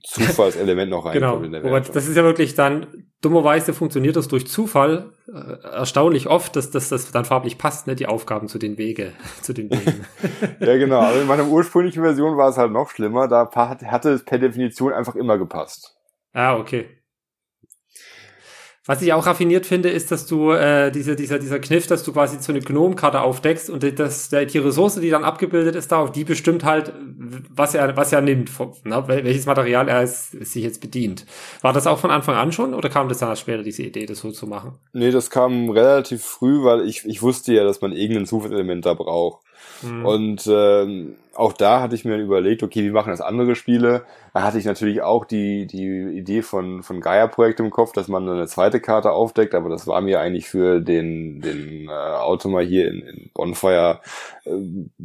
[0.04, 1.44] Zufallselement noch reinkommt genau.
[1.44, 1.78] in der Wertung.
[1.78, 6.72] Aber das ist ja wirklich dann, dummerweise funktioniert das durch Zufall äh, erstaunlich oft, dass,
[6.72, 10.06] dass das dann farblich passt, ne, die Aufgaben zu den Wege, zu den Wegen.
[10.60, 11.00] ja, genau.
[11.00, 14.94] Aber in meiner ursprünglichen Version war es halt noch schlimmer, da hatte es per Definition
[14.94, 15.96] einfach immer gepasst.
[16.34, 16.99] Ah, okay.
[18.90, 22.12] Was ich auch raffiniert finde, ist, dass du äh, diese, dieser, dieser Kniff, dass du
[22.12, 26.24] quasi so eine Gnomkarte aufdeckst und das, die Ressource, die dann abgebildet ist, da, die
[26.24, 26.92] bestimmt halt,
[27.52, 28.50] was er, was er nimmt,
[28.86, 31.28] ne, welches Material er es, sich jetzt bedient.
[31.62, 34.22] War das auch von Anfang an schon oder kam das dann später, diese Idee, das
[34.22, 34.80] so zu machen?
[34.92, 38.96] Nee, das kam relativ früh, weil ich, ich wusste ja, dass man irgendein Zufallselement da
[38.96, 39.44] braucht.
[39.82, 40.06] Mhm.
[40.06, 44.04] Und ähm, auch da hatte ich mir überlegt, okay, wie machen das andere Spiele?
[44.34, 48.28] Da hatte ich natürlich auch die, die Idee von, von Gaia-Projekt im Kopf, dass man
[48.28, 52.90] eine zweite Karte aufdeckt, aber das war mir eigentlich für den, den äh, Automa hier
[52.90, 54.02] in, in Bonfire
[54.46, 54.52] äh,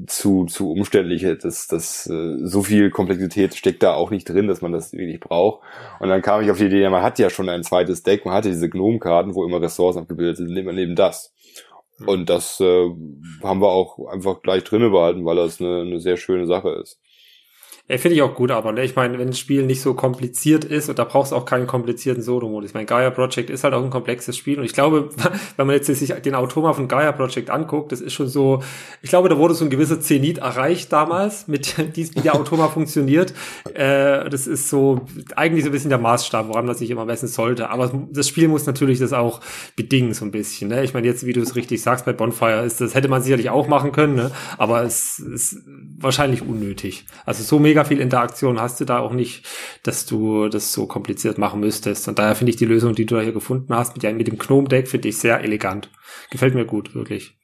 [0.06, 1.24] zu, zu umständlich.
[1.40, 5.20] Das, das, äh, so viel Komplexität steckt da auch nicht drin, dass man das wirklich
[5.20, 5.62] braucht.
[6.00, 8.34] Und dann kam ich auf die Idee, man hat ja schon ein zweites Deck, man
[8.34, 11.32] hatte diese Gnome-Karten, wo immer Ressourcen abgebildet sind, nehmen wir neben das.
[12.07, 12.90] Und das äh,
[13.42, 17.00] haben wir auch einfach gleich drinne behalten, weil das eine, eine sehr schöne Sache ist.
[17.86, 20.64] Ja, finde ich auch gut, aber ne, ich meine, wenn ein Spiel nicht so kompliziert
[20.64, 22.70] ist und da brauchst du auch keinen komplizierten Solo-Modus.
[22.70, 25.10] Ich meine, Gaia Project ist halt auch ein komplexes Spiel und ich glaube,
[25.58, 28.62] wenn man jetzt sich den Automa von Gaia Project anguckt, das ist schon so,
[29.02, 33.34] ich glaube, da wurde so ein gewisser Zenit erreicht damals, mit wie der Automa funktioniert.
[33.74, 35.02] Äh, das ist so
[35.36, 37.68] eigentlich so ein bisschen der Maßstab, woran man sich immer messen sollte.
[37.68, 39.42] Aber das Spiel muss natürlich das auch
[39.76, 40.70] bedingen, so ein bisschen.
[40.70, 40.84] Ne?
[40.84, 43.50] Ich meine, jetzt, wie du es richtig sagst, bei Bonfire ist das, hätte man sicherlich
[43.50, 44.30] auch machen können, ne?
[44.56, 45.58] aber es ist
[45.98, 47.04] wahrscheinlich unnötig.
[47.26, 49.44] Also so mega mega viel Interaktion hast du da auch nicht,
[49.82, 52.06] dass du das so kompliziert machen müsstest.
[52.06, 54.38] Und daher finde ich die Lösung, die du da hier gefunden hast, mit, mit dem
[54.38, 55.90] Gnome-Deck, finde ich sehr elegant.
[56.30, 57.37] Gefällt mir gut, wirklich.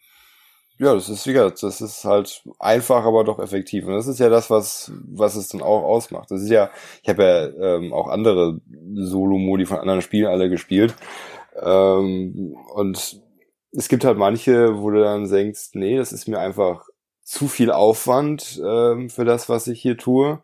[0.78, 3.86] Ja, das ist, wie gesagt, das ist halt einfach, aber doch effektiv.
[3.86, 6.30] Und das ist ja das, was, was es dann auch ausmacht.
[6.30, 6.70] Das ist ja,
[7.02, 8.60] ich habe ja ähm, auch andere
[8.94, 10.94] Solo-Modi von anderen Spielen alle gespielt.
[11.60, 13.20] Ähm, und
[13.72, 16.86] es gibt halt manche, wo du dann denkst, nee, das ist mir einfach
[17.30, 20.42] zu viel Aufwand ähm, für das, was ich hier tue.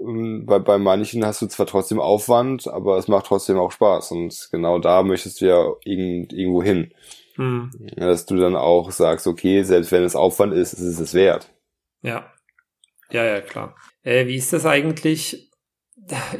[0.00, 4.10] Ähm, bei, bei manchen hast du zwar trotzdem Aufwand, aber es macht trotzdem auch Spaß.
[4.10, 6.92] Und genau da möchtest du ja irgend, irgendwo hin.
[7.36, 7.70] Hm.
[7.96, 11.54] Dass du dann auch sagst, okay, selbst wenn es Aufwand ist, ist es es wert.
[12.02, 12.32] Ja.
[13.12, 13.76] Ja, ja, klar.
[14.02, 15.50] Äh, wie ist das eigentlich?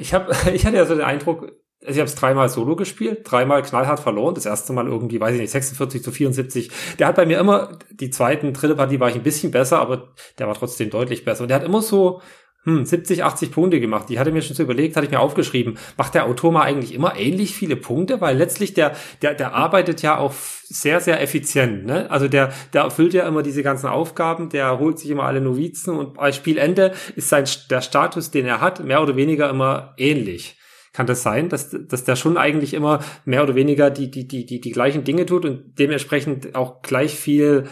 [0.01, 1.53] Ich habe, ich hatte ja so den Eindruck,
[1.85, 4.35] also ich habe es dreimal solo gespielt, dreimal knallhart verloren.
[4.35, 6.71] Das erste Mal irgendwie, weiß ich nicht, 46 zu 74.
[6.99, 10.15] Der hat bei mir immer, die zweiten, dritte Partie war ich ein bisschen besser, aber
[10.39, 11.43] der war trotzdem deutlich besser.
[11.43, 12.21] Und der hat immer so
[12.65, 14.09] hm, 70, 80 Punkte gemacht.
[14.09, 17.17] Die hatte mir schon so überlegt, hatte ich mir aufgeschrieben, macht der Automa eigentlich immer
[17.17, 18.21] ähnlich viele Punkte?
[18.21, 21.85] Weil letztlich der, der, der arbeitet ja auch sehr, sehr effizient.
[21.85, 22.09] Ne?
[22.13, 25.97] Also der, der erfüllt ja immer diese ganzen Aufgaben, der holt sich immer alle Novizen
[25.97, 30.57] und bei Spielende ist sein, der Status, den er hat, mehr oder weniger immer ähnlich.
[30.93, 34.45] Kann das sein, dass, dass der schon eigentlich immer mehr oder weniger die, die, die,
[34.45, 37.65] die, die gleichen Dinge tut und dementsprechend auch gleich viel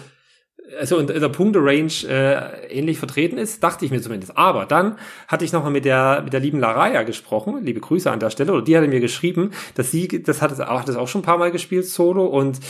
[0.78, 4.36] also in der Punkte-Range äh, ähnlich vertreten ist, dachte ich mir zumindest.
[4.36, 4.96] Aber dann
[5.28, 8.52] hatte ich nochmal mit der mit der lieben Laraya gesprochen, liebe Grüße an der Stelle,
[8.52, 10.60] oder die hatte mir geschrieben, dass sie, das hat, das
[10.96, 12.60] auch schon ein paar Mal gespielt, Solo, und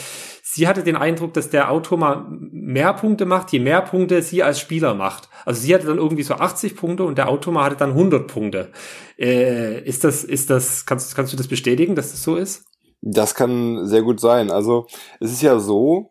[0.53, 4.43] sie hatte den Eindruck, dass der Autor mal mehr Punkte macht, je mehr Punkte sie
[4.43, 5.29] als Spieler macht.
[5.45, 8.73] Also sie hatte dann irgendwie so 80 Punkte und der Autor hatte dann 100 Punkte.
[9.19, 12.65] Äh, ist das, ist das, kannst, kannst du das bestätigen, dass das so ist?
[13.01, 14.51] Das kann sehr gut sein.
[14.51, 14.87] Also
[15.21, 16.11] es ist ja so,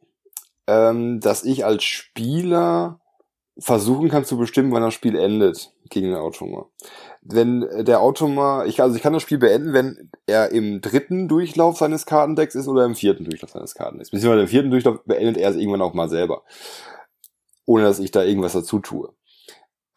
[0.68, 3.00] ähm, dass ich als Spieler
[3.60, 6.68] versuchen kann zu bestimmen, wann das Spiel endet gegen den Automa.
[7.32, 11.78] Wenn der Automa, ich, also ich kann das Spiel beenden, wenn er im dritten Durchlauf
[11.78, 14.12] seines Kartendecks ist oder im vierten Durchlauf seines Kartendecks.
[14.12, 16.44] Beziehungsweise im vierten Durchlauf beendet er es irgendwann auch mal selber.
[17.66, 19.14] Ohne dass ich da irgendwas dazu tue.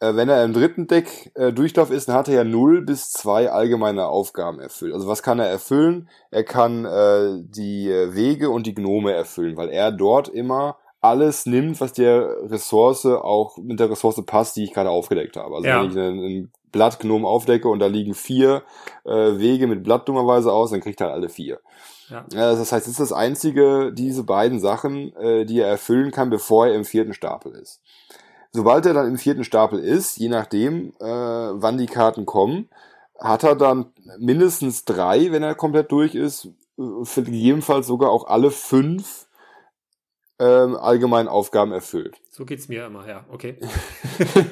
[0.03, 3.11] Äh, wenn er im dritten Deck äh, Durchlauf ist, dann hat er ja 0 bis
[3.11, 4.93] 2 allgemeine Aufgaben erfüllt.
[4.93, 6.09] Also was kann er erfüllen?
[6.29, 11.45] Er kann äh, die äh, Wege und die Gnome erfüllen, weil er dort immer alles
[11.45, 15.55] nimmt, was der Ressource auch mit der Ressource passt, die ich gerade aufgedeckt habe.
[15.55, 15.81] Also ja.
[15.81, 18.63] wenn ich einen, einen Blattgnom aufdecke und da liegen vier
[19.05, 21.59] äh, Wege mit Blatt dummerweise aus, dann kriegt er alle vier.
[22.09, 22.25] Ja.
[22.33, 22.55] ja.
[22.55, 26.67] das heißt, es ist das einzige, diese beiden Sachen, äh, die er erfüllen kann, bevor
[26.67, 27.81] er im vierten Stapel ist.
[28.51, 32.69] Sobald er dann im vierten Stapel ist, je nachdem, äh, wann die Karten kommen,
[33.19, 33.87] hat er dann
[34.19, 39.27] mindestens drei, wenn er komplett durch ist, äh, für gegebenenfalls sogar auch alle fünf
[40.39, 42.15] ähm, allgemeinen Aufgaben erfüllt.
[42.29, 43.57] So geht's mir immer, ja, okay.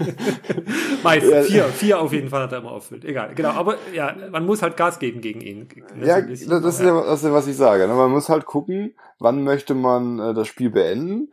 [1.04, 3.04] Meist vier, vier auf jeden Fall hat er immer erfüllt.
[3.04, 3.50] Egal, genau.
[3.50, 5.68] Aber ja, man muss halt Gas geben gegen ihn.
[6.00, 6.48] Das ja, das, ist
[6.82, 7.88] ja, das ist ja, was ich sage.
[7.88, 7.94] Ne?
[7.94, 11.32] Man muss halt gucken, wann möchte man äh, das Spiel beenden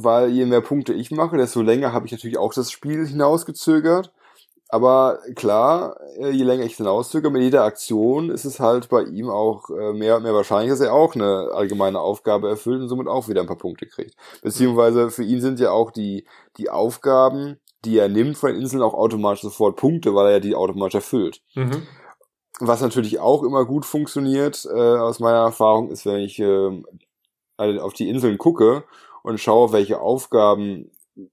[0.00, 4.12] weil je mehr Punkte ich mache, desto länger habe ich natürlich auch das Spiel hinausgezögert.
[4.70, 9.02] Aber klar, äh, je länger ich es hinauszögere, mit jeder Aktion ist es halt bei
[9.02, 13.08] ihm auch äh, mehr, mehr wahrscheinlich, dass er auch eine allgemeine Aufgabe erfüllt und somit
[13.08, 14.14] auch wieder ein paar Punkte kriegt.
[14.42, 16.26] Beziehungsweise für ihn sind ja auch die,
[16.58, 20.40] die Aufgaben, die er nimmt von den Inseln, auch automatisch sofort Punkte, weil er ja
[20.40, 21.40] die automatisch erfüllt.
[21.54, 21.86] Mhm.
[22.60, 26.82] Was natürlich auch immer gut funktioniert, äh, aus meiner Erfahrung, ist, wenn ich äh,
[27.56, 28.84] auf die Inseln gucke
[29.22, 30.90] und schaue, welche Aufgaben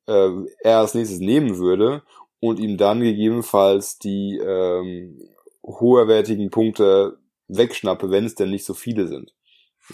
[0.07, 2.03] äh, er als nächstes nehmen würde
[2.47, 5.21] und ihm dann gegebenenfalls die ähm,
[5.63, 9.33] hoherwertigen Punkte wegschnappe, wenn es denn nicht so viele sind.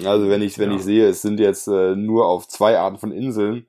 [0.06, 0.78] Also wenn ich wenn ja.
[0.78, 3.68] ich sehe, es sind jetzt äh, nur auf zwei Arten von Inseln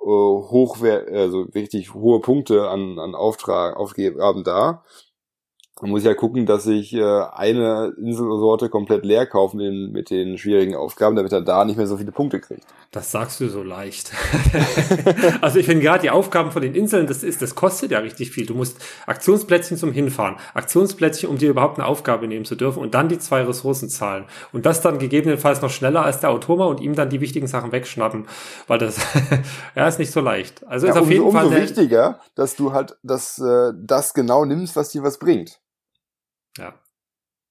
[0.00, 4.84] äh, hochwert, also richtig hohe Punkte an, an Auftrag, Aufgaben da.
[5.80, 10.36] Man muss ja gucken, dass ich äh, eine Inselsorte komplett leer kaufen den, mit den
[10.36, 12.64] schwierigen Aufgaben, damit er da nicht mehr so viele Punkte kriegt.
[12.90, 14.12] Das sagst du so leicht.
[15.40, 18.30] also ich finde gerade die Aufgaben von den Inseln, das ist, das kostet ja richtig
[18.30, 18.46] viel.
[18.46, 22.94] Du musst Aktionsplätzchen zum Hinfahren, Aktionsplätzchen, um dir überhaupt eine Aufgabe nehmen zu dürfen und
[22.94, 24.24] dann die zwei Ressourcen zahlen.
[24.52, 27.70] Und das dann gegebenenfalls noch schneller als der Automa und ihm dann die wichtigen Sachen
[27.70, 28.26] wegschnappen,
[28.66, 28.98] weil das
[29.76, 30.66] ja ist nicht so leicht.
[30.66, 34.14] Also ja, ist auf jeden umso Fall umso wichtiger, dass du halt das, äh, das
[34.14, 35.60] genau nimmst, was dir was bringt.
[36.58, 36.74] Ja.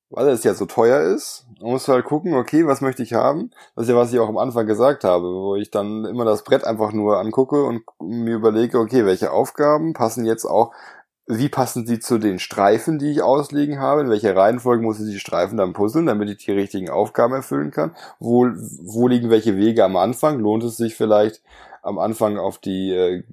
[0.09, 3.51] Weil es ja so teuer ist, man muss halt gucken, okay, was möchte ich haben?
[3.75, 6.43] Das ist ja, was ich auch am Anfang gesagt habe, wo ich dann immer das
[6.45, 10.71] Brett einfach nur angucke und mir überlege, okay, welche Aufgaben passen jetzt auch,
[11.25, 15.11] wie passen sie zu den Streifen, die ich auslegen habe, in welcher Reihenfolge muss ich
[15.11, 19.57] die Streifen dann puzzeln, damit ich die richtigen Aufgaben erfüllen kann, wo, wo liegen welche
[19.57, 21.43] Wege am Anfang, lohnt es sich vielleicht
[21.81, 23.23] am Anfang auf die äh,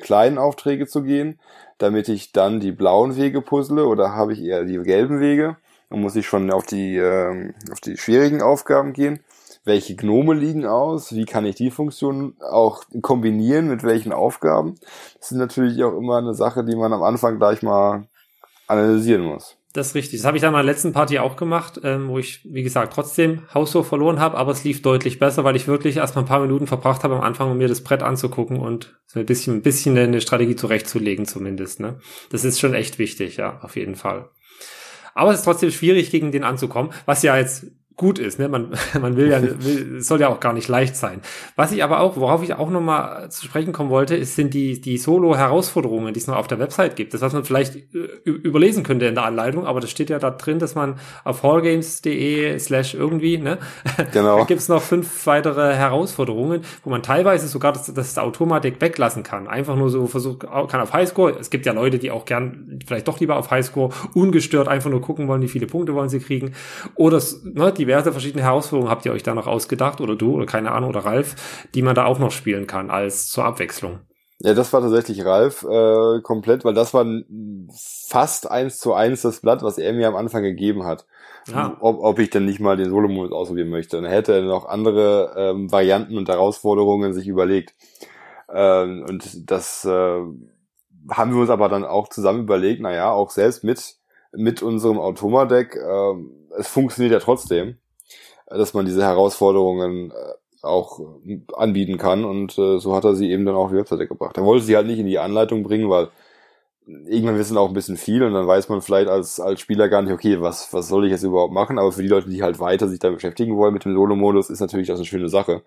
[0.00, 1.38] kleinen Aufträge zu gehen,
[1.78, 5.56] damit ich dann die blauen Wege puzzle oder habe ich eher die gelben Wege?
[5.90, 9.20] Dann muss ich schon auf die, ähm, auf die schwierigen Aufgaben gehen.
[9.64, 11.14] Welche Gnome liegen aus?
[11.14, 14.74] Wie kann ich die Funktion auch kombinieren mit welchen Aufgaben?
[15.18, 18.06] Das ist natürlich auch immer eine Sache, die man am Anfang gleich mal
[18.66, 19.56] analysieren muss.
[19.74, 20.20] Das ist richtig.
[20.20, 23.42] Das habe ich dann mal letzten Party auch gemacht, ähm, wo ich, wie gesagt, trotzdem
[23.52, 26.40] Haushoch verloren habe, aber es lief deutlich besser, weil ich wirklich erst mal ein paar
[26.40, 29.62] Minuten verbracht habe am Anfang, um mir das Brett anzugucken und so ein bisschen, ein
[29.62, 31.80] bisschen eine Strategie zurechtzulegen zumindest.
[31.80, 31.98] Ne?
[32.30, 34.30] Das ist schon echt wichtig, ja, auf jeden Fall.
[35.12, 38.38] Aber es ist trotzdem schwierig, gegen den anzukommen, was ja jetzt gut ist.
[38.38, 38.48] Ne?
[38.48, 41.20] Man, man will ja, will, soll ja auch gar nicht leicht sein.
[41.56, 44.80] Was ich aber auch, worauf ich auch nochmal zu sprechen kommen wollte, ist, sind die,
[44.80, 47.14] die Solo-Herausforderungen, die es noch auf der Website gibt.
[47.14, 50.30] Das, was man vielleicht äh, überlesen könnte in der Anleitung, aber das steht ja da
[50.30, 53.58] drin, dass man auf hallgames.de slash irgendwie, ne?
[54.12, 54.38] Genau.
[54.38, 59.48] da gibt's noch fünf weitere Herausforderungen, wo man teilweise sogar das, das Automatik weglassen kann.
[59.48, 61.36] Einfach nur so versucht, kann auf Highscore.
[61.40, 65.00] Es gibt ja Leute, die auch gern vielleicht doch lieber auf Highscore ungestört einfach nur
[65.00, 66.52] gucken wollen, wie viele Punkte wollen sie kriegen.
[66.94, 70.46] Oder ne, die diverse verschiedene Herausforderungen habt ihr euch da noch ausgedacht oder du oder
[70.46, 74.00] keine Ahnung oder Ralf, die man da auch noch spielen kann als zur Abwechslung.
[74.40, 77.06] Ja, das war tatsächlich Ralf äh, komplett, weil das war
[78.08, 81.06] fast eins zu eins das Blatt, was er mir am Anfang gegeben hat.
[81.52, 81.76] Ah.
[81.80, 84.00] Ob, ob ich denn nicht mal den Solo-Modus ausprobieren möchte.
[84.00, 87.74] Dann hätte er noch andere ähm, Varianten und Herausforderungen sich überlegt.
[88.52, 90.22] Ähm, und das äh,
[91.10, 93.96] haben wir uns aber dann auch zusammen überlegt, naja, auch selbst mit,
[94.32, 96.14] mit unserem Automa-Deck, äh,
[96.58, 97.76] es funktioniert ja trotzdem,
[98.46, 103.30] dass man diese Herausforderungen äh, auch äh, anbieten kann und äh, so hat er sie
[103.30, 104.36] eben dann auch auf die Webseite gebracht.
[104.36, 106.08] Er wollte sie halt nicht in die Anleitung bringen, weil
[106.86, 110.02] irgendwann wissen auch ein bisschen viel und dann weiß man vielleicht als, als Spieler gar
[110.02, 112.60] nicht, okay, was, was soll ich jetzt überhaupt machen, aber für die Leute, die halt
[112.60, 115.62] weiter sich da beschäftigen wollen mit dem Solo-Modus, ist natürlich auch eine schöne Sache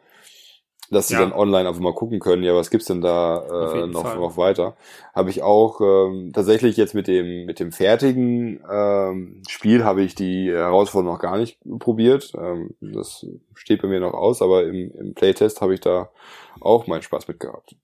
[0.90, 1.22] dass sie ja.
[1.22, 4.76] dann online einfach mal gucken können, ja, was gibt's denn da äh, noch, noch weiter.
[5.14, 10.16] Habe ich auch ähm, tatsächlich jetzt mit dem mit dem fertigen ähm, Spiel habe ich
[10.16, 12.34] die Herausforderung noch gar nicht probiert.
[12.38, 16.10] Ähm, das steht bei mir noch aus, aber im, im Playtest habe ich da
[16.62, 17.76] auch meinen Spaß mit gehabt.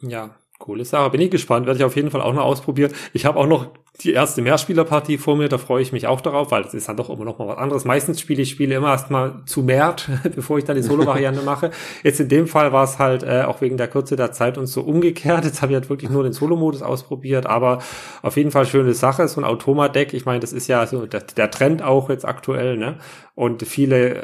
[0.00, 1.10] Ja, coole Sache.
[1.10, 2.92] Bin ich gespannt, werde ich auf jeden Fall auch noch ausprobieren.
[3.12, 3.68] Ich habe auch noch
[4.00, 6.96] die erste Mehrspielerpartie vor mir, da freue ich mich auch darauf, weil das ist dann
[6.96, 7.84] doch immer noch mal was anderes.
[7.84, 11.70] Meistens spiele ich Spiele immer erstmal zu mehrt, bevor ich dann die Solo-Variante mache.
[12.02, 14.72] Jetzt in dem Fall war es halt äh, auch wegen der Kürze der Zeit uns
[14.72, 15.44] so umgekehrt.
[15.44, 17.78] Jetzt habe ich halt wirklich nur den Solo-Modus ausprobiert, aber
[18.22, 19.28] auf jeden Fall schöne Sache.
[19.28, 22.76] So ein Automa-Deck, ich meine, das ist ja so der, der Trend auch jetzt aktuell,
[22.76, 22.96] ne?
[23.36, 24.14] Und viele,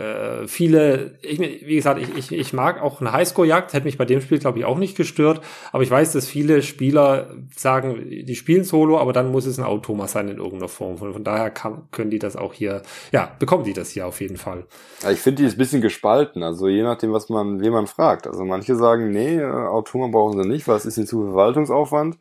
[0.42, 4.04] äh, viele, ich, wie gesagt, ich, ich, ich mag auch eine Highscore-Jagd, hätte mich bei
[4.04, 5.40] dem Spiel, glaube ich, auch nicht gestört.
[5.72, 9.64] Aber ich weiß, dass viele Spieler sagen, die spielen Solo, aber dann muss es ein
[9.64, 10.96] Automa sein in irgendeiner Form.
[10.96, 14.20] Von, von daher kann, können die das auch hier, ja, bekommen die das hier auf
[14.20, 14.64] jeden Fall.
[15.02, 16.42] Ja, ich finde, die ist ein bisschen gespalten.
[16.42, 18.26] Also je nachdem, was man, wen man fragt.
[18.26, 22.16] Also manche sagen, nee, äh, Automa brauchen sie nicht, weil es ist ein zu Verwaltungsaufwand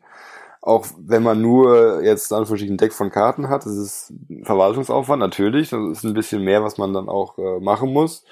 [0.62, 5.70] auch wenn man nur jetzt an verschiedenen Deck von Karten hat, das ist Verwaltungsaufwand, natürlich,
[5.70, 8.24] das ist ein bisschen mehr, was man dann auch äh, machen muss.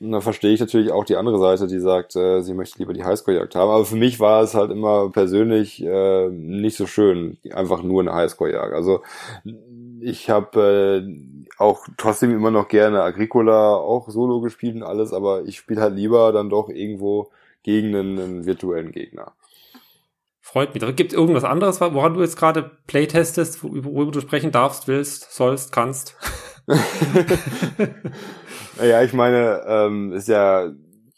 [0.00, 2.92] Und da verstehe ich natürlich auch die andere Seite, die sagt, äh, sie möchte lieber
[2.92, 3.70] die Highscore-Jagd haben.
[3.70, 8.14] Aber für mich war es halt immer persönlich äh, nicht so schön, einfach nur eine
[8.14, 8.74] Highscore-Jagd.
[8.74, 9.02] Also
[10.00, 15.42] ich habe äh, auch trotzdem immer noch gerne Agricola auch solo gespielt und alles, aber
[15.44, 17.30] ich spiele halt lieber dann doch irgendwo
[17.64, 19.32] gegen einen, einen virtuellen Gegner.
[20.40, 20.96] Freut mich.
[20.96, 25.72] Gibt es irgendwas anderes, woran du jetzt gerade playtestest, worüber du sprechen darfst, willst, sollst,
[25.72, 26.16] kannst?
[28.82, 30.70] ja, ich meine, ähm, ist ja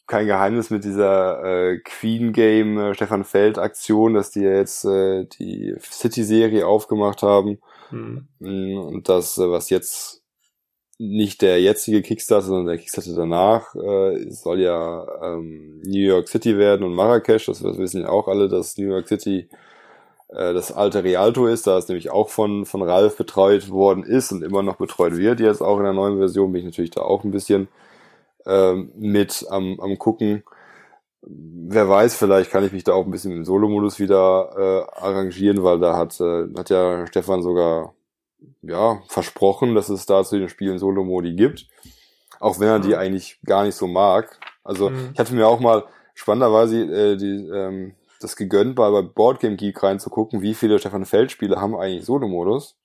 [0.07, 5.25] kein Geheimnis mit dieser äh, Queen Game äh, Stefan Feld Aktion, dass die jetzt äh,
[5.25, 7.59] die City Serie aufgemacht haben
[7.91, 8.29] hm.
[8.39, 10.23] Und das, äh, was jetzt
[10.99, 16.59] nicht der jetzige Kickstarter, sondern der Kickstarter danach äh, soll ja ähm, New York City
[16.59, 17.47] werden und Marrakesch.
[17.47, 19.49] Das wissen ja auch alle, dass New York City
[20.33, 24.33] äh, das alte Rialto ist, da es nämlich auch von, von Ralf betreut worden ist
[24.33, 25.41] und immer noch betreut wird.
[25.41, 27.69] Jetzt auch in der neuen Version bin ich natürlich da auch ein bisschen
[28.47, 30.45] ähm, mit am, am gucken.
[31.23, 35.63] Wer weiß, vielleicht kann ich mich da auch ein bisschen im Solo-Modus wieder äh, arrangieren,
[35.63, 37.95] weil da hat, äh, hat ja Stefan sogar
[38.63, 41.67] ja, versprochen, dass es da zu den Spielen Solo-Modi gibt.
[42.39, 44.39] Auch wenn er die eigentlich gar nicht so mag.
[44.65, 45.11] Also mhm.
[45.13, 49.83] ich hatte mir auch mal spannenderweise äh, die, ähm, das gegönnt, bei, bei Boardgame Geek
[49.83, 52.77] reinzugucken, wie viele Stefan Feld Spiele haben eigentlich Solo-Modus.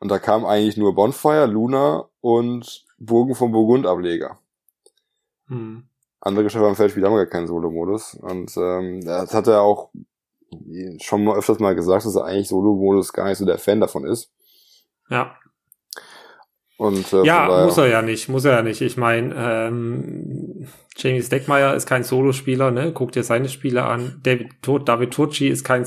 [0.00, 4.38] Und da kam eigentlich nur Bonfire, Luna und Burgen vom Burgund Ableger.
[5.46, 5.84] Hm.
[6.20, 8.14] Andere Stefan Feld Spiele haben gar keinen Solo-Modus.
[8.14, 9.90] Und ähm, das hat er auch
[11.00, 14.04] schon mal öfters mal gesagt, dass er eigentlich Solo-Modus gar nicht so der Fan davon
[14.04, 14.30] ist.
[15.08, 15.36] Ja.
[16.76, 18.80] Und, äh, ja, muss er ja nicht, muss er ja nicht.
[18.80, 20.53] Ich meine, ähm,
[20.96, 22.92] Jamie Steckmeier ist kein Solospieler, ne?
[22.92, 24.20] Guck dir seine Spiele an.
[24.22, 25.84] David, David Turci ist kein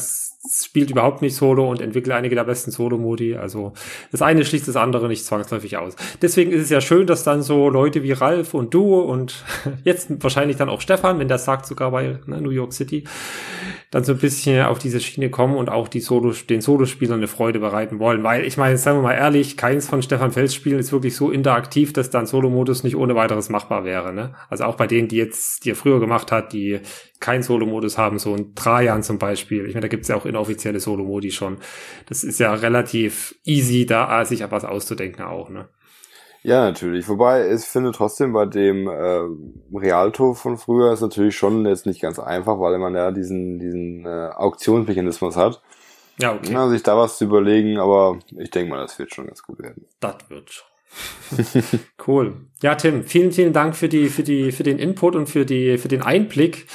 [0.49, 3.35] spielt überhaupt nicht Solo und entwickelt einige der besten Solo-Modi.
[3.35, 3.73] Also
[4.11, 5.95] das eine schließt das andere nicht zwangsläufig aus.
[6.21, 9.43] Deswegen ist es ja schön, dass dann so Leute wie Ralf und du und
[9.83, 13.03] jetzt wahrscheinlich dann auch Stefan, wenn der sagt sogar bei ne, New York City,
[13.91, 17.27] dann so ein bisschen auf diese Schiene kommen und auch die Solo, den Solospielern eine
[17.27, 18.23] Freude bereiten wollen.
[18.23, 21.31] Weil ich meine, sagen wir mal ehrlich, keins von Stefan Fels Spielen ist wirklich so
[21.31, 24.13] interaktiv, dass dann Solo-Modus nicht ohne weiteres machbar wäre.
[24.13, 24.35] Ne?
[24.49, 26.79] Also auch bei denen, die jetzt, die er früher gemacht hat, die
[27.19, 29.65] keinen Solo-Modus haben, so ein Trajan zum Beispiel.
[29.65, 31.57] Ich meine, da gibt's ja auch inoffizielle Solo-Modi schon.
[32.07, 35.69] Das ist ja relativ easy, da sich was auszudenken auch, ne?
[36.43, 37.09] Ja, natürlich.
[37.09, 42.01] Wobei ich finde trotzdem bei dem äh, Realto von früher ist natürlich schon jetzt nicht
[42.01, 45.61] ganz einfach, weil man ja diesen, diesen äh, Auktionsmechanismus hat.
[46.19, 46.53] Ja, okay.
[46.53, 49.59] Ja, sich da was zu überlegen, aber ich denke mal, das wird schon ganz gut
[49.59, 49.87] werden.
[49.99, 50.76] Das wird schon.
[52.07, 52.47] cool.
[52.61, 55.77] Ja, Tim, vielen, vielen Dank für die, für die, für den Input und für die,
[55.77, 56.67] für den Einblick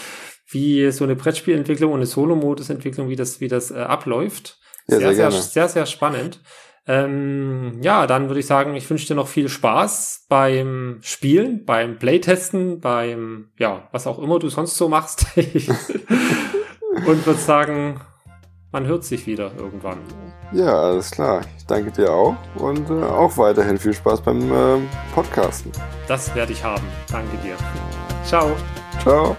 [0.49, 4.59] wie so eine Brettspielentwicklung und eine Solo-Modus-Entwicklung, wie das, wie das äh, abläuft.
[4.89, 6.41] Ja, sehr, sehr, sehr, sehr, sehr spannend.
[6.87, 11.99] Ähm, ja, dann würde ich sagen, ich wünsche dir noch viel Spaß beim Spielen, beim
[11.99, 15.27] Playtesten, beim, ja, was auch immer du sonst so machst.
[15.37, 18.01] und würde sagen,
[18.73, 19.99] man hört sich wieder irgendwann.
[20.53, 21.43] Ja, alles klar.
[21.57, 24.81] Ich danke dir auch und äh, auch weiterhin viel Spaß beim äh,
[25.15, 25.71] Podcasten.
[26.09, 26.87] Das werde ich haben.
[27.11, 27.57] Danke dir.
[28.25, 28.51] Ciao.
[29.03, 29.37] Ciao.